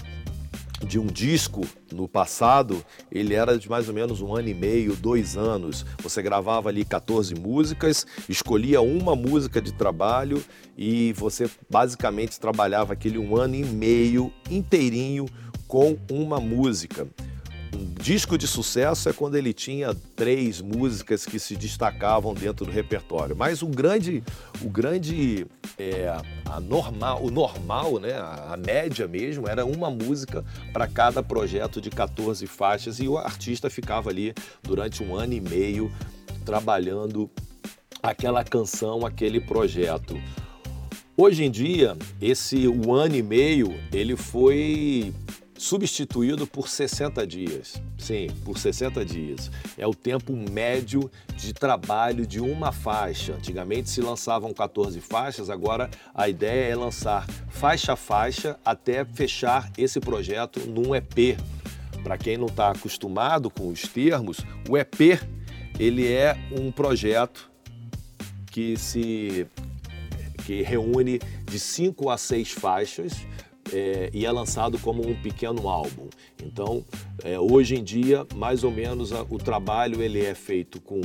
de 0.87 0.99
um 0.99 1.07
disco 1.07 1.63
no 1.93 2.09
passado, 2.09 2.85
ele 3.11 3.35
era 3.35 3.59
de 3.59 3.69
mais 3.69 3.89
ou 3.89 3.95
menos 3.95 4.21
um 4.21 4.35
ano 4.35 4.49
e 4.49 4.55
meio, 4.55 4.97
dois 4.97 5.37
anos. 5.37 5.87
Você 6.03 6.23
gravava 6.23 6.69
ali 6.69 6.85
14 6.85 7.35
músicas, 7.35 8.07
escolhia 8.29 8.81
uma 8.81 9.15
música 9.15 9.61
de 9.61 9.73
trabalho 9.73 10.43
e 10.77 11.13
você 11.13 11.49
basicamente 11.71 12.39
trabalhava 12.41 12.93
aquele 12.93 13.19
um 13.19 13.37
ano 13.37 13.55
e 13.55 13.65
meio 13.65 14.33
inteirinho 14.51 15.27
com 15.73 15.97
uma 16.11 16.39
música. 16.39 17.09
Um 17.75 17.95
disco 17.95 18.37
de 18.37 18.47
sucesso 18.47 19.09
é 19.09 19.13
quando 19.15 19.37
ele 19.37 19.55
tinha 19.55 19.95
três 20.15 20.61
músicas 20.61 21.25
que 21.25 21.39
se 21.39 21.57
destacavam 21.57 22.35
dentro 22.35 22.67
do 22.67 22.71
repertório. 22.71 23.35
Mas 23.35 23.63
o 23.63 23.67
grande, 23.67 24.23
o 24.61 24.69
grande, 24.69 25.47
é, 25.79 26.15
a 26.45 26.61
normal, 26.61 27.25
o 27.25 27.31
normal, 27.31 27.99
né, 27.99 28.13
a 28.13 28.55
média 28.55 29.09
mesmo, 29.09 29.49
era 29.49 29.65
uma 29.65 29.89
música 29.89 30.45
para 30.75 30.87
cada 30.87 31.23
projeto 31.23 31.81
de 31.81 31.89
14 31.89 32.47
faixas 32.47 33.01
e 33.01 33.09
o 33.09 33.17
artista 33.17 33.71
ficava 33.71 34.11
ali 34.11 34.35
durante 34.63 35.03
um 35.03 35.17
ano 35.17 35.33
e 35.33 35.41
meio 35.41 35.91
trabalhando 36.45 37.31
aquela 38.03 38.45
canção, 38.45 39.07
aquele 39.07 39.41
projeto. 39.41 40.21
Hoje 41.17 41.45
em 41.45 41.51
dia, 41.51 41.97
esse 42.21 42.69
um 42.69 42.93
ano 42.93 43.17
e 43.17 43.23
meio, 43.23 43.75
ele 43.91 44.17
foi 44.17 45.15
substituído 45.63 46.45
por 46.45 46.69
60 46.69 47.25
dias. 47.25 47.81
Sim, 47.97 48.27
por 48.45 48.59
60 48.59 49.05
dias. 49.05 49.49
É 49.79 49.87
o 49.87 49.95
tempo 49.95 50.37
médio 50.37 51.09
de 51.37 51.55
trabalho 51.55 52.27
de 52.27 52.41
uma 52.41 52.73
faixa. 52.73 53.35
Antigamente 53.35 53.89
se 53.89 54.01
lançavam 54.01 54.53
14 54.53 55.01
faixas, 55.01 55.49
agora 55.49 55.89
a 56.13 56.29
ideia 56.29 56.73
é 56.73 56.75
lançar 56.75 57.29
faixa 57.49 57.93
a 57.93 57.97
faixa 57.97 58.59
até 58.65 59.05
fechar 59.05 59.71
esse 59.79 60.01
projeto 60.01 60.59
num 60.67 60.97
EP. 60.97 61.39
Para 62.03 62.19
quem 62.19 62.37
não 62.37 62.47
está 62.47 62.73
acostumado 62.73 63.49
com 63.49 63.69
os 63.69 63.83
termos, 63.83 64.39
o 64.69 64.77
EP 64.77 65.23
ele 65.79 66.13
é 66.13 66.37
um 66.51 66.73
projeto 66.73 67.49
que 68.51 68.77
se 68.77 69.47
que 70.45 70.61
reúne 70.61 71.21
de 71.45 71.61
cinco 71.61 72.11
a 72.11 72.19
seis 72.19 72.51
faixas 72.51 73.25
é, 73.73 74.11
e 74.13 74.27
é 74.27 74.31
lançado 74.31 74.79
como 74.79 75.07
um 75.07 75.15
pequeno 75.21 75.69
álbum. 75.69 76.09
Então, 76.43 76.85
é, 77.25 77.39
hoje 77.39 77.77
em 77.77 77.83
dia, 77.83 78.27
mais 78.35 78.65
ou 78.65 78.71
menos 78.71 79.13
a, 79.13 79.23
o 79.23 79.39
trabalho 79.39 80.03
ele 80.03 80.25
é 80.25 80.35
feito 80.35 80.81
com 80.81 81.01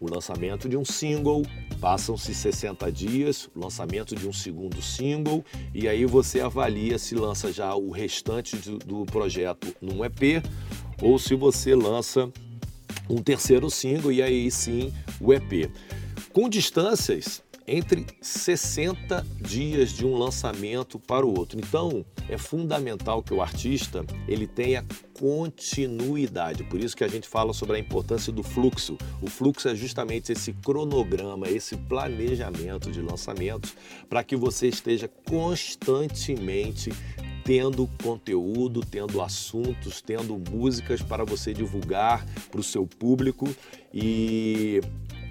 o 0.00 0.10
lançamento 0.10 0.68
de 0.68 0.76
um 0.76 0.84
single, 0.84 1.42
passam-se 1.80 2.34
60 2.34 2.90
dias, 2.92 3.50
lançamento 3.54 4.14
de 4.14 4.26
um 4.26 4.32
segundo 4.32 4.80
single 4.80 5.44
e 5.74 5.88
aí 5.88 6.04
você 6.04 6.40
avalia 6.40 6.98
se 6.98 7.14
lança 7.14 7.52
já 7.52 7.74
o 7.74 7.90
restante 7.90 8.56
do, 8.56 8.78
do 8.78 9.06
projeto 9.06 9.74
num 9.80 10.04
EP 10.04 10.44
ou 11.00 11.18
se 11.18 11.34
você 11.34 11.74
lança 11.74 12.30
um 13.08 13.22
terceiro 13.22 13.68
single 13.68 14.12
e 14.12 14.22
aí 14.22 14.50
sim 14.50 14.92
o 15.20 15.32
EP. 15.32 15.70
Com 16.32 16.48
distâncias 16.48 17.42
entre 17.66 18.06
60 18.20 19.26
dias 19.40 19.90
de 19.90 20.04
um 20.04 20.16
lançamento 20.16 20.98
para 20.98 21.24
o 21.24 21.38
outro. 21.38 21.58
Então, 21.58 22.04
é 22.28 22.38
fundamental 22.38 23.22
que 23.22 23.32
o 23.34 23.42
artista 23.42 24.04
ele 24.26 24.46
tenha 24.46 24.84
continuidade. 25.18 26.64
Por 26.64 26.80
isso 26.80 26.96
que 26.96 27.04
a 27.04 27.08
gente 27.08 27.28
fala 27.28 27.52
sobre 27.52 27.76
a 27.76 27.78
importância 27.78 28.32
do 28.32 28.42
fluxo. 28.42 28.96
O 29.20 29.28
fluxo 29.28 29.68
é 29.68 29.74
justamente 29.74 30.32
esse 30.32 30.52
cronograma, 30.52 31.48
esse 31.48 31.76
planejamento 31.76 32.90
de 32.90 33.00
lançamentos 33.00 33.74
para 34.08 34.24
que 34.24 34.36
você 34.36 34.68
esteja 34.68 35.08
constantemente 35.28 36.90
tendo 37.44 37.88
conteúdo, 38.02 38.80
tendo 38.80 39.20
assuntos, 39.20 40.00
tendo 40.00 40.38
músicas 40.50 41.02
para 41.02 41.24
você 41.24 41.52
divulgar 41.52 42.24
para 42.50 42.60
o 42.60 42.64
seu 42.64 42.86
público 42.86 43.48
e, 43.92 44.80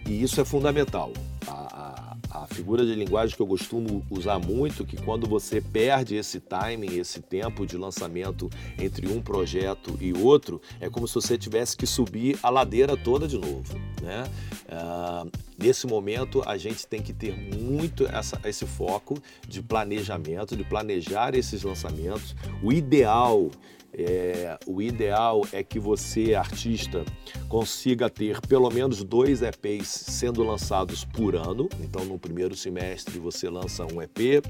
e 0.06 0.22
isso 0.22 0.40
é 0.42 0.46
fundamental. 0.46 1.14
A, 1.48 2.11
a, 2.11 2.11
a 2.32 2.48
figura 2.48 2.86
de 2.86 2.96
linguagem 2.96 3.36
que 3.36 3.42
eu 3.42 3.48
costumo 3.48 4.06
usar 4.10 4.40
muito, 4.40 4.86
que 4.86 4.96
quando 4.98 5.28
você 5.28 5.60
perde 5.60 6.16
esse 6.16 6.40
timing, 6.40 6.98
esse 6.98 7.22
tempo 7.22 7.66
de 7.66 7.78
lançamento 7.78 8.50
entre 8.80 9.08
um 9.08 9.22
projeto 9.22 9.98
e 10.00 10.14
outro, 10.14 10.62
é 10.80 10.90
como 10.90 11.08
se 11.08 11.16
você 11.16 11.38
tivesse 11.38 11.76
que 11.76 11.86
subir 11.86 12.40
a 12.42 12.50
ladeira 12.50 12.96
toda 12.96 13.28
de 13.28 13.38
novo. 13.38 13.78
Né? 14.02 14.24
Uh, 14.66 15.30
nesse 15.58 15.86
momento, 15.86 16.42
a 16.46 16.58
gente 16.58 16.88
tem 16.88 17.02
que 17.02 17.14
ter 17.14 17.36
muito 17.36 18.06
essa, 18.08 18.40
esse 18.46 18.66
foco 18.66 19.22
de 19.48 19.62
planejamento, 19.62 20.56
de 20.56 20.64
planejar 20.64 21.36
esses 21.36 21.64
lançamentos. 21.64 22.36
O 22.64 22.72
ideal 22.72 23.52
é, 23.94 24.58
o 24.66 24.82
ideal 24.82 25.46
é 25.52 25.64
que 25.64 25.80
você, 25.80 26.34
artista, 26.34 27.04
consiga 27.50 28.10
ter 28.10 28.40
pelo 28.42 28.70
menos 28.70 29.04
dois 29.04 29.42
EPs 29.42 29.88
sendo 29.88 30.44
lançados 30.44 31.04
por 31.04 31.36
ano. 31.36 31.68
Então, 31.80 32.06
no 32.06 32.18
primeiro 32.18 32.56
semestre 32.56 33.20
você 33.20 33.50
lança 33.50 33.86
um 33.86 34.02
EP, 34.02 34.44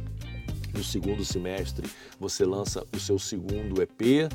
no 0.74 0.84
segundo 0.84 1.24
semestre 1.24 1.90
você 2.20 2.46
lança 2.46 2.86
o 2.96 3.00
seu 3.00 3.18
segundo 3.18 3.82
EP 3.82 4.01
e 4.01 4.30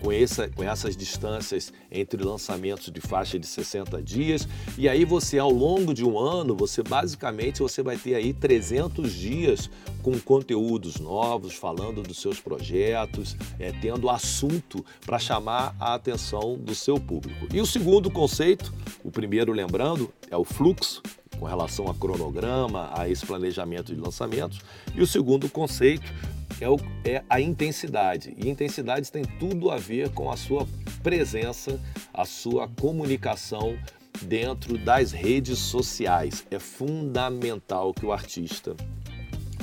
com, 0.00 0.12
essa, 0.12 0.48
com 0.48 0.62
essas 0.62 0.96
distâncias 0.96 1.72
entre 1.90 2.22
lançamentos 2.22 2.90
de 2.90 3.00
faixa 3.00 3.38
de 3.38 3.46
60 3.46 4.02
dias. 4.02 4.46
E 4.76 4.88
aí 4.88 5.04
você, 5.04 5.38
ao 5.38 5.50
longo 5.50 5.92
de 5.94 6.04
um 6.04 6.18
ano, 6.18 6.54
você 6.54 6.82
basicamente 6.82 7.60
você 7.60 7.82
vai 7.82 7.96
ter 7.96 8.14
aí 8.14 8.32
300 8.32 9.12
dias 9.12 9.70
com 10.02 10.18
conteúdos 10.18 10.98
novos, 10.98 11.54
falando 11.54 12.02
dos 12.02 12.20
seus 12.20 12.40
projetos, 12.40 13.36
é, 13.58 13.72
tendo 13.72 14.08
assunto 14.08 14.84
para 15.04 15.18
chamar 15.18 15.74
a 15.78 15.94
atenção 15.94 16.56
do 16.58 16.74
seu 16.74 16.98
público. 16.98 17.46
E 17.52 17.60
o 17.60 17.66
segundo 17.66 18.10
conceito, 18.10 18.72
o 19.04 19.10
primeiro 19.10 19.52
lembrando, 19.52 20.12
é 20.30 20.36
o 20.36 20.44
fluxo, 20.44 21.02
com 21.40 21.46
relação 21.46 21.88
a 21.88 21.94
cronograma, 21.94 22.90
a 22.94 23.08
esse 23.08 23.24
planejamento 23.24 23.94
de 23.94 24.00
lançamentos. 24.00 24.60
E 24.94 25.00
o 25.00 25.06
segundo 25.06 25.48
conceito 25.48 26.12
é, 26.60 26.68
o, 26.68 26.76
é 27.02 27.24
a 27.30 27.40
intensidade. 27.40 28.34
E 28.36 28.48
intensidade 28.48 29.10
tem 29.10 29.24
tudo 29.24 29.70
a 29.70 29.78
ver 29.78 30.10
com 30.10 30.30
a 30.30 30.36
sua 30.36 30.68
presença, 31.02 31.80
a 32.12 32.26
sua 32.26 32.68
comunicação 32.68 33.78
dentro 34.20 34.76
das 34.76 35.12
redes 35.12 35.58
sociais. 35.58 36.46
É 36.50 36.58
fundamental 36.58 37.94
que 37.94 38.04
o 38.04 38.12
artista 38.12 38.76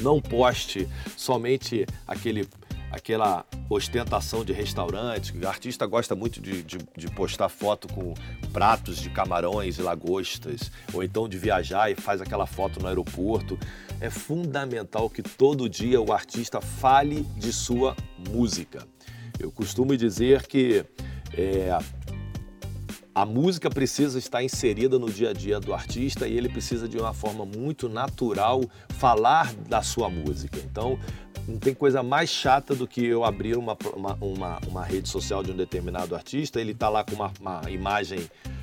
não 0.02 0.20
poste 0.20 0.90
somente 1.16 1.86
aquele 2.08 2.48
aquela 2.92 3.46
ostentação 3.70 4.44
de 4.44 4.54
restaurante. 4.54 5.38
O 5.38 5.48
artista 5.48 5.86
gosta 5.86 6.16
muito 6.16 6.42
de, 6.42 6.64
de, 6.64 6.78
de, 6.96 7.08
postar 7.12 7.50
foto 7.50 7.88
com 7.88 8.14
pratos 8.52 8.98
de 8.98 9.10
camarões 9.10 9.78
e 9.78 9.82
lagostas, 9.82 10.72
ou 10.94 11.04
então 11.04 11.28
de 11.28 11.38
viajar 11.38 11.92
e 11.92 11.96
faz 11.96 12.22
aquela 12.22 12.46
foto 12.46 12.80
no 12.80 12.88
aeroporto. 12.88 13.58
É 14.00 14.10
fundamental 14.10 15.10
que 15.10 15.22
todo 15.22 15.68
dia 15.68 16.00
o 16.02 16.14
artista 16.14 16.62
fale 16.62 17.24
de 17.36 17.52
sua 17.52 17.96
música. 18.30 18.88
Eu 19.40 19.52
costumo 19.52 19.96
dizer 19.96 20.48
que 20.48 20.86
é, 21.34 21.78
a 23.18 23.26
música 23.26 23.68
precisa 23.68 24.20
estar 24.20 24.44
inserida 24.44 25.00
no 25.00 25.10
dia 25.10 25.32
a 25.32 25.34
dia 25.34 25.60
do 25.60 25.74
artista 25.74 26.28
e 26.28 26.38
ele 26.38 26.48
precisa 26.48 26.88
de 26.88 27.00
uma 27.00 27.16
forma 27.16 27.44
muito 27.44 27.90
natural 27.90 28.62
falar 28.90 29.52
da 29.68 29.82
sua 29.82 30.08
música. 30.08 30.60
Então, 30.60 31.00
não 31.48 31.58
tem 31.58 31.74
coisa 31.74 32.04
mais 32.04 32.30
chata 32.30 32.76
do 32.76 32.86
que 32.86 33.06
eu 33.06 33.24
abrir 33.24 33.58
uma, 33.58 33.78
uma, 33.96 34.18
uma, 34.20 34.60
uma 34.68 34.84
rede 34.84 35.08
social 35.08 35.42
de 35.42 35.52
um 35.52 35.56
determinado 35.56 36.14
artista, 36.14 36.60
ele 36.60 36.74
está 36.74 36.90
lá 36.90 37.04
com 37.04 37.16
uma, 37.16 37.32
uma 37.40 37.72
imagem 37.72 38.20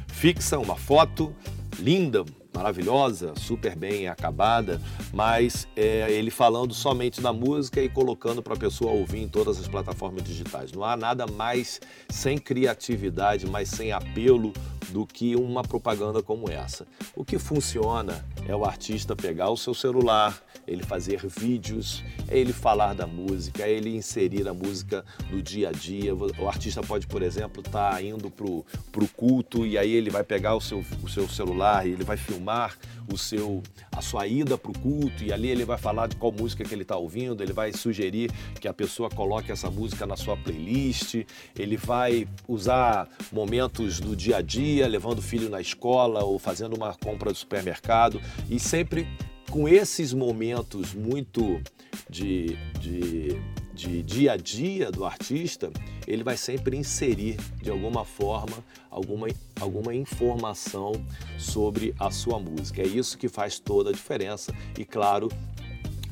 fixa, 0.08 0.58
uma 0.58 0.76
foto 0.76 1.34
linda, 1.78 2.24
maravilhosa, 2.54 3.34
super 3.36 3.74
bem 3.74 4.06
acabada, 4.06 4.80
mas 5.12 5.66
é, 5.74 6.10
ele 6.10 6.30
falando 6.30 6.72
somente 6.72 7.20
da 7.20 7.32
música 7.32 7.82
e 7.82 7.88
colocando 7.88 8.42
para 8.42 8.54
a 8.54 8.56
pessoa 8.56 8.92
ouvir 8.92 9.22
em 9.22 9.28
todas 9.28 9.58
as 9.58 9.66
plataformas 9.66 10.22
digitais. 10.22 10.70
Não 10.70 10.84
há 10.84 10.96
nada 10.96 11.26
mais 11.26 11.80
sem 12.08 12.38
criatividade, 12.38 13.46
mais 13.46 13.68
sem 13.68 13.90
apelo 13.90 14.52
do 14.90 15.06
que 15.06 15.36
uma 15.36 15.62
propaganda 15.62 16.22
como 16.22 16.50
essa. 16.50 16.86
O 17.14 17.24
que 17.24 17.38
funciona 17.38 18.24
é 18.46 18.54
o 18.54 18.64
artista 18.64 19.14
pegar 19.14 19.50
o 19.50 19.56
seu 19.56 19.74
celular, 19.74 20.42
ele 20.66 20.82
fazer 20.82 21.26
vídeos, 21.26 22.02
é 22.28 22.38
ele 22.38 22.52
falar 22.52 22.94
da 22.94 23.06
música, 23.06 23.64
é 23.64 23.70
ele 23.70 23.94
inserir 23.94 24.48
a 24.48 24.54
música 24.54 25.04
no 25.30 25.42
dia 25.42 25.68
a 25.68 25.72
dia. 25.72 26.14
O 26.14 26.48
artista 26.48 26.82
pode, 26.82 27.06
por 27.06 27.22
exemplo, 27.22 27.62
estar 27.64 27.92
tá 27.92 28.02
indo 28.02 28.30
para 28.30 28.46
o 28.46 29.08
culto 29.16 29.66
e 29.66 29.76
aí 29.76 29.92
ele 29.92 30.10
vai 30.10 30.24
pegar 30.24 30.54
o 30.54 30.60
seu, 30.60 30.84
o 31.02 31.08
seu 31.08 31.28
celular 31.28 31.86
e 31.86 31.92
ele 31.92 32.04
vai 32.04 32.16
filmar 32.16 32.76
o 33.12 33.18
seu, 33.18 33.62
sua 34.04 34.26
ida 34.26 34.56
para 34.56 34.70
o 34.70 34.78
culto 34.78 35.24
e 35.24 35.32
ali 35.32 35.48
ele 35.48 35.64
vai 35.64 35.78
falar 35.78 36.06
de 36.06 36.16
qual 36.16 36.30
música 36.30 36.62
que 36.62 36.74
ele 36.74 36.82
está 36.82 36.96
ouvindo, 36.96 37.42
ele 37.42 37.52
vai 37.52 37.72
sugerir 37.72 38.30
que 38.60 38.68
a 38.68 38.72
pessoa 38.72 39.08
coloque 39.08 39.50
essa 39.50 39.70
música 39.70 40.06
na 40.06 40.16
sua 40.16 40.36
playlist, 40.36 41.24
ele 41.58 41.76
vai 41.76 42.28
usar 42.46 43.08
momentos 43.32 43.98
do 43.98 44.14
dia 44.14 44.36
a 44.36 44.42
dia, 44.42 44.86
levando 44.86 45.18
o 45.18 45.22
filho 45.22 45.48
na 45.48 45.60
escola 45.60 46.22
ou 46.22 46.38
fazendo 46.38 46.76
uma 46.76 46.94
compra 46.94 47.32
do 47.32 47.36
supermercado 47.36 48.20
e 48.48 48.60
sempre 48.60 49.06
com 49.50 49.68
esses 49.68 50.12
momentos 50.12 50.94
muito 50.94 51.60
de, 52.08 52.56
de, 52.80 53.40
de 53.74 54.02
dia 54.02 54.32
a 54.32 54.36
dia 54.36 54.90
do 54.90 55.04
artista, 55.04 55.70
ele 56.06 56.22
vai 56.22 56.36
sempre 56.36 56.76
inserir 56.76 57.36
de 57.60 57.70
alguma 57.70 58.04
forma 58.04 58.64
alguma, 58.90 59.26
alguma 59.60 59.94
informação 59.94 60.92
sobre 61.36 61.94
a 61.98 62.10
sua 62.10 62.38
música. 62.38 62.80
É 62.80 62.86
isso 62.86 63.18
que 63.18 63.28
faz 63.28 63.58
toda 63.58 63.90
a 63.90 63.92
diferença 63.92 64.54
e, 64.78 64.84
claro, 64.84 65.28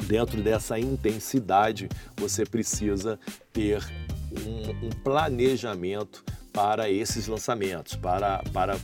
dentro 0.06 0.42
dessa 0.42 0.78
intensidade, 0.78 1.88
você 2.16 2.44
precisa 2.44 3.18
ter 3.52 3.82
um, 4.30 4.86
um 4.86 4.90
planejamento 4.90 6.24
para 6.52 6.90
esses 6.90 7.28
lançamentos, 7.28 7.94
para, 7.94 8.42
para 8.52 8.76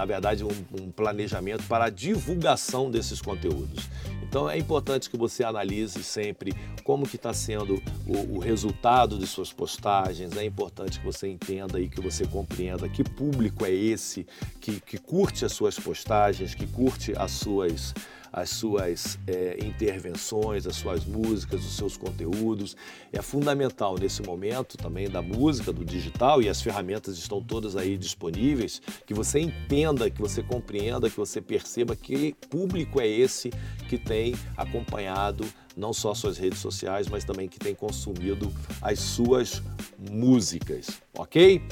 na 0.00 0.06
verdade, 0.06 0.42
um, 0.42 0.48
um 0.80 0.90
planejamento 0.90 1.62
para 1.64 1.84
a 1.84 1.90
divulgação 1.90 2.90
desses 2.90 3.20
conteúdos. 3.20 3.86
Então 4.22 4.48
é 4.48 4.56
importante 4.56 5.10
que 5.10 5.16
você 5.16 5.44
analise 5.44 6.02
sempre 6.02 6.54
como 6.84 7.06
que 7.06 7.16
está 7.16 7.34
sendo 7.34 7.82
o, 8.06 8.36
o, 8.36 8.38
resultado 8.38 9.18
de 9.18 9.26
suas 9.26 9.52
postagens, 9.52 10.34
é 10.38 10.44
importante 10.44 11.00
que 11.00 11.04
você 11.04 11.28
entenda 11.28 11.78
e 11.78 11.86
que 11.86 12.00
você 12.00 12.26
compreenda 12.26 12.88
que 12.88 13.04
público 13.04 13.66
é 13.66 13.70
esse 13.70 14.26
que, 14.58 14.80
que 14.80 14.96
curte 14.96 15.44
as 15.44 15.52
suas 15.52 15.78
postagens, 15.78 16.54
que 16.54 16.66
curte 16.66 17.12
as 17.14 17.32
suas 17.32 17.92
as 18.32 18.50
suas 18.50 19.18
é, 19.26 19.58
intervenções, 19.64 20.66
as 20.66 20.76
suas 20.76 21.04
músicas, 21.04 21.64
os 21.64 21.76
seus 21.76 21.96
conteúdos. 21.96 22.76
É 23.12 23.20
fundamental 23.20 23.96
nesse 23.98 24.22
momento 24.22 24.76
também 24.76 25.08
da 25.08 25.20
música, 25.22 25.72
do 25.72 25.84
digital, 25.84 26.40
e 26.40 26.48
as 26.48 26.62
ferramentas 26.62 27.18
estão 27.18 27.42
todas 27.42 27.76
aí 27.76 27.96
disponíveis, 27.96 28.80
que 29.06 29.14
você 29.14 29.40
entenda, 29.40 30.10
que 30.10 30.20
você 30.20 30.42
compreenda, 30.42 31.10
que 31.10 31.16
você 31.16 31.40
perceba 31.40 31.96
que 31.96 32.34
público 32.48 33.00
é 33.00 33.06
esse 33.06 33.50
que 33.88 33.98
tem 33.98 34.34
acompanhado 34.56 35.44
não 35.76 35.92
só 35.92 36.14
suas 36.14 36.36
redes 36.36 36.58
sociais, 36.58 37.08
mas 37.08 37.24
também 37.24 37.48
que 37.48 37.58
tem 37.58 37.74
consumido 37.74 38.52
as 38.82 38.98
suas 38.98 39.62
músicas, 39.98 41.00
ok? 41.14 41.62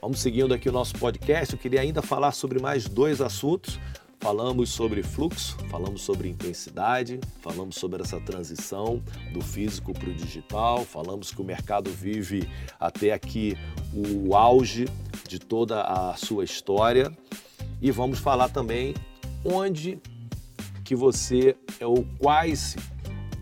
Vamos 0.00 0.20
seguindo 0.20 0.54
aqui 0.54 0.68
o 0.68 0.72
nosso 0.72 0.94
podcast. 0.94 1.54
Eu 1.54 1.60
queria 1.60 1.80
ainda 1.80 2.00
falar 2.00 2.32
sobre 2.32 2.60
mais 2.60 2.88
dois 2.88 3.20
assuntos. 3.20 3.78
Falamos 4.20 4.70
sobre 4.70 5.02
fluxo, 5.02 5.56
falamos 5.70 6.02
sobre 6.02 6.28
intensidade, 6.28 7.20
falamos 7.40 7.76
sobre 7.76 8.02
essa 8.02 8.20
transição 8.20 9.00
do 9.32 9.40
físico 9.40 9.92
para 9.92 10.10
o 10.10 10.14
digital, 10.14 10.84
falamos 10.84 11.30
que 11.30 11.40
o 11.40 11.44
mercado 11.44 11.88
vive 11.90 12.48
até 12.80 13.12
aqui 13.12 13.56
o 13.94 14.34
auge 14.34 14.86
de 15.26 15.38
toda 15.38 15.82
a 15.82 16.16
sua 16.16 16.44
história. 16.44 17.16
E 17.80 17.92
vamos 17.92 18.18
falar 18.18 18.48
também 18.48 18.92
onde 19.44 20.00
que 20.84 20.96
você 20.96 21.56
ou 21.80 22.04
quais 22.18 22.76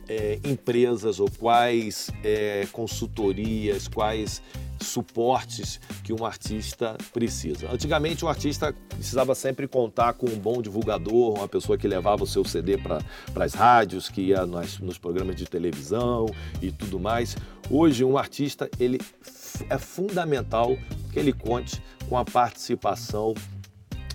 é, 0.09 0.39
empresas 0.45 1.19
ou 1.21 1.31
quais 1.31 2.11
é, 2.23 2.67
consultorias, 2.71 3.89
quais 3.89 4.43
suportes 4.87 5.81
que 6.03 6.13
um 6.13 6.25
artista 6.25 6.97
precisa. 7.13 7.71
Antigamente 7.71 8.25
o 8.25 8.29
artista 8.29 8.75
precisava 8.89 9.35
sempre 9.35 9.67
contar 9.67 10.15
com 10.15 10.27
um 10.27 10.39
bom 10.39 10.63
divulgador, 10.63 11.35
uma 11.35 11.49
pessoa 11.49 11.77
que 11.77 11.87
levava 11.87 12.25
o 12.25 12.27
seu 12.27 12.45
CD 12.45 12.79
para 12.79 13.01
as 13.37 13.55
rádios, 13.55 14.09
que 14.09 14.21
ia 14.21 14.47
nas, 14.47 14.79
nos 14.79 14.99
programas 14.99 15.37
de 15.37 15.47
televisão 15.47 16.27
e 16.63 16.71
tudo 16.71 16.99
mais. 16.99 17.37
Hoje 17.71 18.05
um 18.05 18.17
artista 18.17 18.71
ele 18.79 19.01
é 19.69 19.79
fundamental 19.79 20.77
que 21.13 21.19
ele 21.19 21.33
conte 21.33 21.83
com 22.09 22.17
a 22.17 22.25
participação 22.25 23.35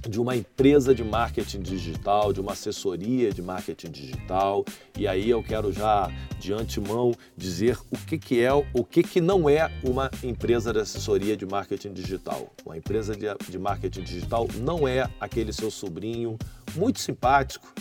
de 0.07 0.19
uma 0.19 0.35
empresa 0.35 0.93
de 0.95 1.03
marketing 1.03 1.61
digital, 1.61 2.33
de 2.33 2.41
uma 2.41 2.53
assessoria 2.53 3.31
de 3.31 3.41
marketing 3.41 3.91
digital. 3.91 4.65
E 4.97 5.07
aí 5.07 5.29
eu 5.29 5.43
quero 5.43 5.71
já 5.71 6.11
de 6.39 6.53
antemão 6.53 7.13
dizer 7.37 7.77
o 7.91 7.97
que, 7.97 8.17
que 8.17 8.41
é, 8.41 8.51
o 8.53 8.83
que, 8.83 9.03
que 9.03 9.21
não 9.21 9.49
é 9.49 9.71
uma 9.83 10.09
empresa 10.23 10.73
de 10.73 10.79
assessoria 10.79 11.37
de 11.37 11.45
marketing 11.45 11.93
digital. 11.93 12.51
Uma 12.65 12.77
empresa 12.77 13.15
de, 13.15 13.27
de 13.49 13.59
marketing 13.59 14.01
digital 14.01 14.47
não 14.59 14.87
é 14.87 15.09
aquele 15.19 15.53
seu 15.53 15.69
sobrinho 15.69 16.37
muito 16.75 16.99
simpático, 16.99 17.71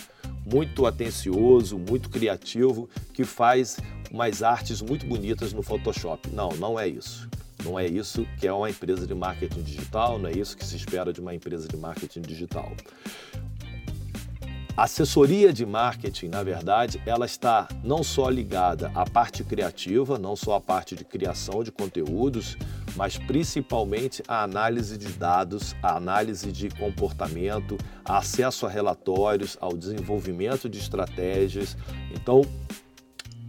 muito 0.44 0.86
atencioso, 0.86 1.78
muito 1.78 2.10
criativo, 2.10 2.88
que 3.14 3.24
faz 3.24 3.78
umas 4.10 4.42
artes 4.42 4.82
muito 4.82 5.06
bonitas 5.06 5.52
no 5.52 5.62
Photoshop. 5.62 6.28
Não, 6.30 6.50
não 6.50 6.78
é 6.78 6.88
isso. 6.88 7.28
Não 7.64 7.78
é 7.78 7.86
isso 7.86 8.26
que 8.38 8.46
é 8.46 8.52
uma 8.52 8.70
empresa 8.70 9.06
de 9.06 9.14
marketing 9.14 9.62
digital, 9.62 10.18
não 10.18 10.28
é 10.28 10.32
isso 10.32 10.56
que 10.56 10.64
se 10.64 10.76
espera 10.76 11.12
de 11.12 11.20
uma 11.20 11.34
empresa 11.34 11.68
de 11.68 11.76
marketing 11.76 12.22
digital. 12.22 12.72
A 14.76 14.84
assessoria 14.84 15.52
de 15.52 15.66
marketing, 15.66 16.28
na 16.28 16.42
verdade, 16.42 17.02
ela 17.04 17.26
está 17.26 17.68
não 17.84 18.02
só 18.02 18.30
ligada 18.30 18.90
à 18.94 19.04
parte 19.04 19.44
criativa, 19.44 20.18
não 20.18 20.34
só 20.34 20.54
à 20.54 20.60
parte 20.60 20.96
de 20.96 21.04
criação 21.04 21.62
de 21.62 21.70
conteúdos, 21.70 22.56
mas 22.96 23.18
principalmente 23.18 24.22
à 24.26 24.42
análise 24.42 24.96
de 24.96 25.08
dados, 25.08 25.76
à 25.82 25.96
análise 25.96 26.50
de 26.50 26.70
comportamento, 26.70 27.76
acesso 28.04 28.64
a 28.64 28.70
relatórios, 28.70 29.58
ao 29.60 29.76
desenvolvimento 29.76 30.66
de 30.66 30.78
estratégias. 30.78 31.76
Então, 32.14 32.40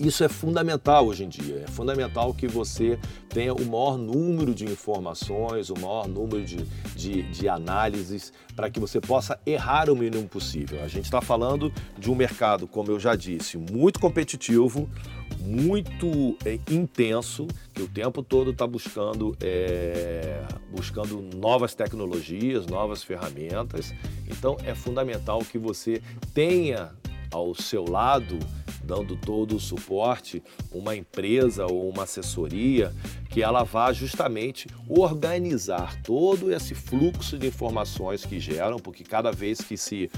Isso 0.01 0.23
é 0.23 0.27
fundamental 0.27 1.05
hoje 1.05 1.23
em 1.23 1.29
dia. 1.29 1.63
É 1.63 1.67
fundamental 1.67 2.33
que 2.33 2.47
você 2.47 2.97
tenha 3.29 3.53
o 3.53 3.63
maior 3.63 3.99
número 3.99 4.53
de 4.53 4.65
informações, 4.65 5.69
o 5.69 5.75
maior 5.75 6.07
número 6.07 6.43
de, 6.43 6.65
de, 6.95 7.21
de 7.21 7.47
análises, 7.47 8.33
para 8.55 8.67
que 8.67 8.79
você 8.79 8.99
possa 8.99 9.39
errar 9.45 9.91
o 9.91 9.95
mínimo 9.95 10.27
possível. 10.27 10.83
A 10.83 10.87
gente 10.87 11.05
está 11.05 11.21
falando 11.21 11.71
de 11.99 12.09
um 12.09 12.15
mercado, 12.15 12.67
como 12.67 12.89
eu 12.89 12.99
já 12.99 13.15
disse, 13.15 13.59
muito 13.59 13.99
competitivo, 13.99 14.89
muito 15.39 16.35
é, 16.43 16.59
intenso, 16.71 17.47
que 17.71 17.83
o 17.83 17.87
tempo 17.87 18.23
todo 18.23 18.49
está 18.49 18.65
buscando, 18.65 19.37
é, 19.39 20.41
buscando 20.71 21.21
novas 21.37 21.75
tecnologias, 21.75 22.65
novas 22.65 23.03
ferramentas. 23.03 23.93
Então 24.27 24.57
é 24.65 24.73
fundamental 24.73 25.41
que 25.41 25.59
você 25.59 26.01
tenha 26.33 26.89
ao 27.31 27.53
seu 27.53 27.85
lado 27.85 28.39
dando 28.83 29.15
todo 29.15 29.55
o 29.55 29.59
suporte, 29.59 30.43
uma 30.71 30.95
empresa 30.95 31.65
ou 31.65 31.89
uma 31.89 32.03
assessoria 32.03 32.93
que 33.29 33.41
ela 33.41 33.63
vá 33.63 33.93
justamente 33.93 34.67
organizar 34.87 36.01
todo 36.01 36.51
esse 36.51 36.75
fluxo 36.75 37.37
de 37.37 37.47
informações 37.47 38.25
que 38.25 38.39
geram, 38.39 38.77
porque 38.77 39.03
cada 39.03 39.31
vez 39.31 39.61
que 39.61 39.77
se 39.77 40.09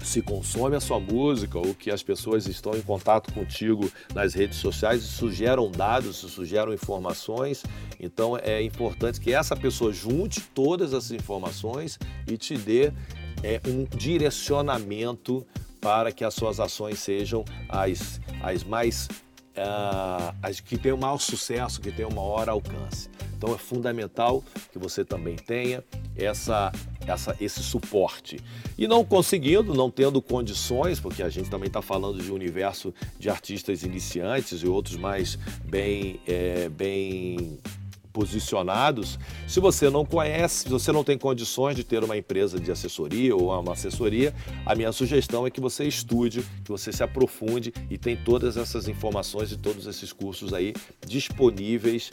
se 0.00 0.22
consome 0.22 0.76
a 0.76 0.80
sua 0.80 1.00
música 1.00 1.58
ou 1.58 1.74
que 1.74 1.90
as 1.90 2.02
pessoas 2.02 2.46
estão 2.46 2.74
em 2.74 2.80
contato 2.80 3.32
contigo 3.32 3.90
nas 4.14 4.32
redes 4.32 4.58
sociais, 4.58 5.02
isso 5.02 5.30
dados, 5.70 6.22
isso 6.22 6.44
geram 6.44 6.72
informações. 6.72 7.64
Então 7.98 8.36
é 8.36 8.62
importante 8.62 9.20
que 9.20 9.32
essa 9.32 9.56
pessoa 9.56 9.92
junte 9.92 10.40
todas 10.54 10.92
essas 10.92 11.10
informações 11.10 11.98
e 12.26 12.36
te 12.36 12.56
dê 12.56 12.92
é, 13.42 13.60
um 13.66 13.84
direcionamento 13.84 15.46
para 15.80 16.12
que 16.12 16.24
as 16.24 16.34
suas 16.34 16.60
ações 16.60 16.98
sejam 16.98 17.44
as, 17.68 18.20
as 18.42 18.64
mais 18.64 19.08
uh, 19.58 20.34
as 20.42 20.60
que 20.60 20.78
tenham 20.78 20.96
maior 20.96 21.18
sucesso, 21.18 21.80
que 21.80 21.90
tenham 21.90 22.10
maior 22.10 22.48
alcance. 22.48 23.10
Então 23.36 23.54
é 23.54 23.58
fundamental 23.58 24.42
que 24.72 24.78
você 24.78 25.04
também 25.04 25.36
tenha 25.36 25.84
essa, 26.16 26.72
essa, 27.06 27.36
esse 27.40 27.62
suporte. 27.62 28.40
E 28.76 28.88
não 28.88 29.04
conseguindo, 29.04 29.74
não 29.74 29.90
tendo 29.90 30.20
condições, 30.20 30.98
porque 30.98 31.22
a 31.22 31.28
gente 31.28 31.48
também 31.48 31.68
está 31.68 31.80
falando 31.80 32.20
de 32.20 32.32
um 32.32 32.34
universo 32.34 32.92
de 33.16 33.30
artistas 33.30 33.84
iniciantes 33.84 34.60
e 34.60 34.66
outros 34.66 34.96
mais 34.96 35.38
bem, 35.64 36.20
é, 36.26 36.68
bem 36.68 37.60
posicionados. 38.12 39.18
Se 39.46 39.60
você 39.60 39.90
não 39.90 40.04
conhece, 40.04 40.64
se 40.64 40.68
você 40.68 40.92
não 40.92 41.04
tem 41.04 41.18
condições 41.18 41.76
de 41.76 41.84
ter 41.84 42.02
uma 42.02 42.16
empresa 42.16 42.58
de 42.58 42.70
assessoria 42.70 43.34
ou 43.34 43.50
uma 43.58 43.72
assessoria, 43.72 44.34
a 44.64 44.74
minha 44.74 44.92
sugestão 44.92 45.46
é 45.46 45.50
que 45.50 45.60
você 45.60 45.84
estude, 45.84 46.44
que 46.64 46.70
você 46.70 46.92
se 46.92 47.02
aprofunde 47.02 47.72
e 47.90 47.98
tem 47.98 48.16
todas 48.16 48.56
essas 48.56 48.88
informações 48.88 49.52
e 49.52 49.56
todos 49.56 49.86
esses 49.86 50.12
cursos 50.12 50.52
aí 50.52 50.74
disponíveis 51.06 52.10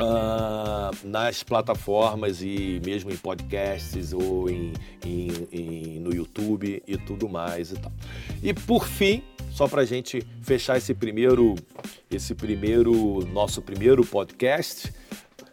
Uh, 0.00 0.94
nas 1.04 1.42
plataformas 1.42 2.40
e 2.40 2.80
mesmo 2.84 3.10
em 3.10 3.16
podcasts 3.16 4.12
ou 4.12 4.48
em, 4.48 4.72
em, 5.04 5.28
em, 5.50 5.98
no 5.98 6.14
YouTube 6.14 6.80
e 6.86 6.96
tudo 6.96 7.28
mais 7.28 7.72
e 7.72 7.74
tal. 7.74 7.90
E 8.40 8.54
por 8.54 8.86
fim, 8.86 9.24
só 9.58 9.66
para 9.66 9.82
a 9.82 9.84
gente 9.84 10.24
fechar 10.40 10.78
esse 10.78 10.94
primeiro, 10.94 11.56
esse 12.08 12.32
primeiro, 12.32 13.26
nosso 13.32 13.60
primeiro 13.60 14.06
podcast, 14.06 14.92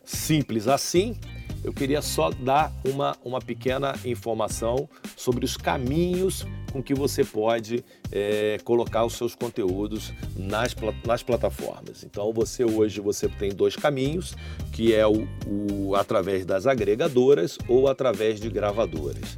simples 0.03 0.67
assim, 0.67 1.15
eu 1.63 1.73
queria 1.73 2.03
só 2.03 2.29
dar 2.29 2.71
uma, 2.87 3.17
uma 3.25 3.41
pequena 3.41 3.95
informação 4.05 4.87
sobre 5.17 5.43
os 5.43 5.57
caminhos 5.57 6.45
com 6.71 6.83
que 6.83 6.93
você 6.93 7.23
pode 7.23 7.83
é, 8.11 8.59
colocar 8.63 9.03
os 9.05 9.13
seus 9.13 9.33
conteúdos 9.33 10.13
nas, 10.37 10.75
nas 11.03 11.23
plataformas. 11.23 12.03
Então 12.03 12.31
você 12.31 12.63
hoje 12.63 13.01
você 13.01 13.27
tem 13.27 13.49
dois 13.55 13.75
caminhos, 13.75 14.35
que 14.71 14.93
é 14.93 15.07
o, 15.07 15.27
o 15.47 15.95
através 15.95 16.45
das 16.45 16.67
agregadoras 16.67 17.57
ou 17.67 17.87
através 17.87 18.39
de 18.39 18.51
gravadoras. 18.51 19.35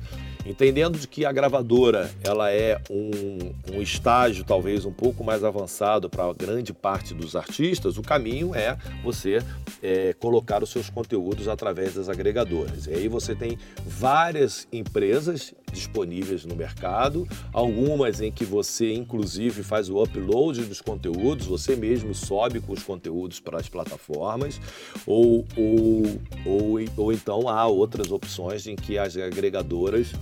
Entendendo 0.48 0.98
de 0.98 1.08
que 1.08 1.26
a 1.26 1.32
gravadora 1.32 2.10
ela 2.24 2.50
é 2.50 2.82
um, 2.90 3.76
um 3.76 3.82
estágio 3.82 4.46
talvez 4.46 4.86
um 4.86 4.94
pouco 4.94 5.24
mais 5.24 5.44
avançado 5.44 6.10
para 6.10 6.32
grande 6.34 6.74
parte 6.74 7.14
dos 7.14 7.36
artistas, 7.36 7.98
o 7.98 8.02
caminho 8.02 8.56
é 8.56 8.78
você 9.04 9.40
é, 9.84 10.14
colocar 10.14 10.64
os 10.64 10.70
seus 10.70 10.90
conteúdos 10.90 11.48
através 11.48 11.96
das 11.96 12.08
agregadoras. 12.08 12.88
E 12.88 12.94
aí 12.94 13.08
você 13.08 13.36
tem 13.36 13.58
várias 13.86 14.68
empresas 14.72 15.54
disponíveis 15.72 16.46
no 16.46 16.56
mercado, 16.56 17.28
algumas 17.52 18.22
em 18.22 18.32
que 18.32 18.46
você 18.46 18.94
inclusive 18.94 19.64
faz 19.64 19.90
o 19.90 20.02
upload 20.02 20.64
dos 20.64 20.82
conteúdos, 20.82 21.46
você 21.46 21.76
mesmo 21.76 22.14
sobe 22.16 22.60
com 22.60 22.74
os 22.74 22.84
conteúdos 22.84 23.40
para 23.40 23.60
as 23.60 23.68
plataformas, 23.68 24.60
ou, 25.06 25.46
ou, 25.56 26.22
ou, 26.46 26.80
ou 26.96 27.14
então 27.14 27.50
há 27.50 27.68
outras 27.68 28.12
opções 28.12 28.66
em 28.68 28.76
que 28.76 28.98
as 28.98 29.16
agregadoras 29.18 30.14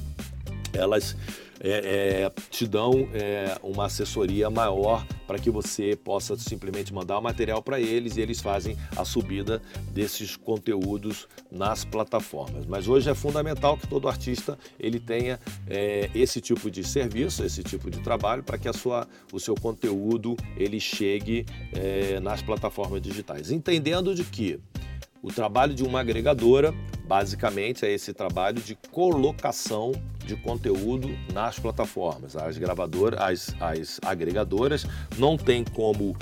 elas 0.73 1.15
é, 1.59 2.23
é, 2.23 2.31
te 2.49 2.67
dão 2.67 3.07
é, 3.13 3.57
uma 3.63 3.85
assessoria 3.85 4.49
maior 4.49 5.05
para 5.25 5.39
que 5.39 5.49
você 5.49 5.95
possa 5.95 6.37
simplesmente 6.37 6.93
mandar 6.93 7.17
o 7.17 7.21
material 7.21 7.61
para 7.61 7.79
eles 7.79 8.17
e 8.17 8.21
eles 8.21 8.41
fazem 8.41 8.77
a 8.95 9.03
subida 9.03 9.61
desses 9.91 10.35
conteúdos 10.35 11.27
nas 11.51 11.83
plataformas. 11.83 12.65
Mas 12.65 12.87
hoje 12.87 13.09
é 13.09 13.15
fundamental 13.15 13.77
que 13.77 13.87
todo 13.87 14.07
artista 14.07 14.57
ele 14.79 14.99
tenha 14.99 15.39
é, 15.67 16.09
esse 16.13 16.39
tipo 16.39 16.69
de 16.69 16.83
serviço, 16.83 17.43
esse 17.43 17.63
tipo 17.63 17.89
de 17.89 17.99
trabalho 18.01 18.43
para 18.43 18.57
que 18.57 18.67
a 18.67 18.73
sua, 18.73 19.07
o 19.31 19.39
seu 19.39 19.55
conteúdo 19.55 20.35
ele 20.55 20.79
chegue 20.79 21.45
é, 21.73 22.19
nas 22.19 22.41
plataformas 22.41 23.01
digitais, 23.01 23.51
entendendo 23.51 24.13
de 24.13 24.23
que 24.23 24.59
o 25.25 25.33
trabalho 25.33 25.73
de 25.73 25.83
uma 25.83 26.01
agregadora, 26.01 26.71
basicamente, 27.03 27.83
é 27.83 27.91
esse 27.91 28.13
trabalho 28.13 28.61
de 28.61 28.75
colocação 28.91 29.91
de 30.23 30.35
conteúdo 30.35 31.09
nas 31.33 31.57
plataformas. 31.57 32.35
As 32.35 32.59
gravadoras, 32.59 33.19
as, 33.19 33.55
as 33.59 33.99
agregadoras 34.05 34.85
não 35.17 35.35
têm 35.35 35.63
como, 35.63 36.15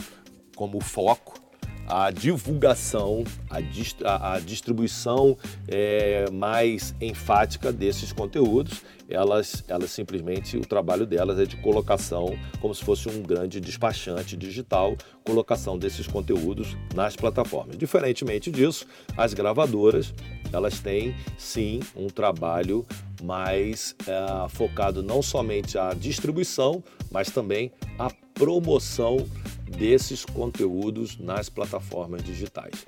como 0.56 0.80
foco 0.80 1.43
a 1.88 2.12
divulgação, 2.12 3.24
a, 3.50 3.60
dist 3.60 3.98
a, 4.04 4.40
distribuição 4.40 5.38
é, 5.68 6.30
mais 6.32 6.96
enfática 7.02 7.72
desses 7.72 8.14
conteúdos, 8.14 8.82
elas, 9.10 9.64
elas 9.68 9.92
simplesmente, 9.92 10.58
o 10.58 10.62
trabalho 10.62 11.06
delas 11.06 11.40
é 11.40 11.46
de 11.46 11.58
colocação, 11.58 12.38
como 12.62 12.74
se 12.74 12.84
fosse 12.84 13.10
um 13.10 13.22
grande 13.22 13.60
despachante 13.60 14.36
digital, 14.38 14.96
colocação 15.24 15.78
desses 15.78 16.08
conteúdos 16.08 16.76
nas 16.96 17.16
plataformas. 17.16 17.78
Diferentemente 17.78 18.50
disso, 18.50 18.88
as 19.18 19.34
gravadoras, 19.34 20.14
elas 20.52 20.80
têm 20.80 21.16
sim 21.38 21.80
um 21.96 22.08
trabalho 22.08 22.86
mais 23.22 23.96
é, 24.08 24.50
focado 24.50 25.04
não 25.04 25.22
somente 25.22 25.78
à 25.78 25.94
distribuição, 25.94 26.84
mas 27.12 27.30
também 27.30 27.72
à 27.98 28.10
promoção 28.34 29.18
desses 29.64 30.26
conteúdos 30.26 31.18
nas 31.18 31.50
plataformas 31.50 32.24
digitais. 32.24 32.86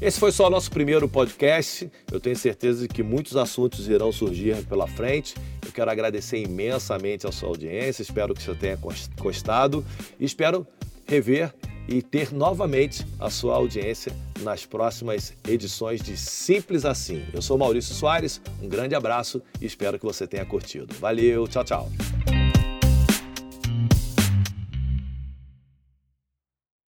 Esse 0.00 0.20
foi 0.20 0.30
só 0.30 0.46
o 0.46 0.50
nosso 0.50 0.70
primeiro 0.70 1.08
podcast. 1.08 1.90
Eu 2.10 2.20
tenho 2.20 2.36
certeza 2.36 2.86
que 2.86 3.02
muitos 3.02 3.36
assuntos 3.36 3.88
irão 3.88 4.12
surgir 4.12 4.64
pela 4.66 4.86
frente. 4.86 5.34
Eu 5.66 5.72
quero 5.72 5.90
agradecer 5.90 6.40
imensamente 6.40 7.26
a 7.26 7.32
sua 7.32 7.48
audiência, 7.48 8.02
espero 8.02 8.32
que 8.32 8.42
você 8.42 8.54
tenha 8.54 8.78
gostado 9.20 9.84
e 10.18 10.24
espero 10.24 10.64
rever 11.04 11.52
e 11.88 12.02
ter 12.02 12.32
novamente 12.32 13.04
a 13.18 13.30
sua 13.30 13.56
audiência 13.56 14.12
nas 14.42 14.64
próximas 14.66 15.32
edições 15.48 16.00
de 16.00 16.16
Simples 16.16 16.84
Assim. 16.84 17.24
Eu 17.32 17.42
sou 17.42 17.58
Maurício 17.58 17.94
Soares, 17.94 18.40
um 18.62 18.68
grande 18.68 18.94
abraço 18.94 19.42
e 19.60 19.66
espero 19.66 19.98
que 19.98 20.04
você 20.04 20.26
tenha 20.26 20.44
curtido. 20.44 20.94
Valeu, 21.00 21.48
tchau, 21.48 21.64
tchau. 21.64 22.17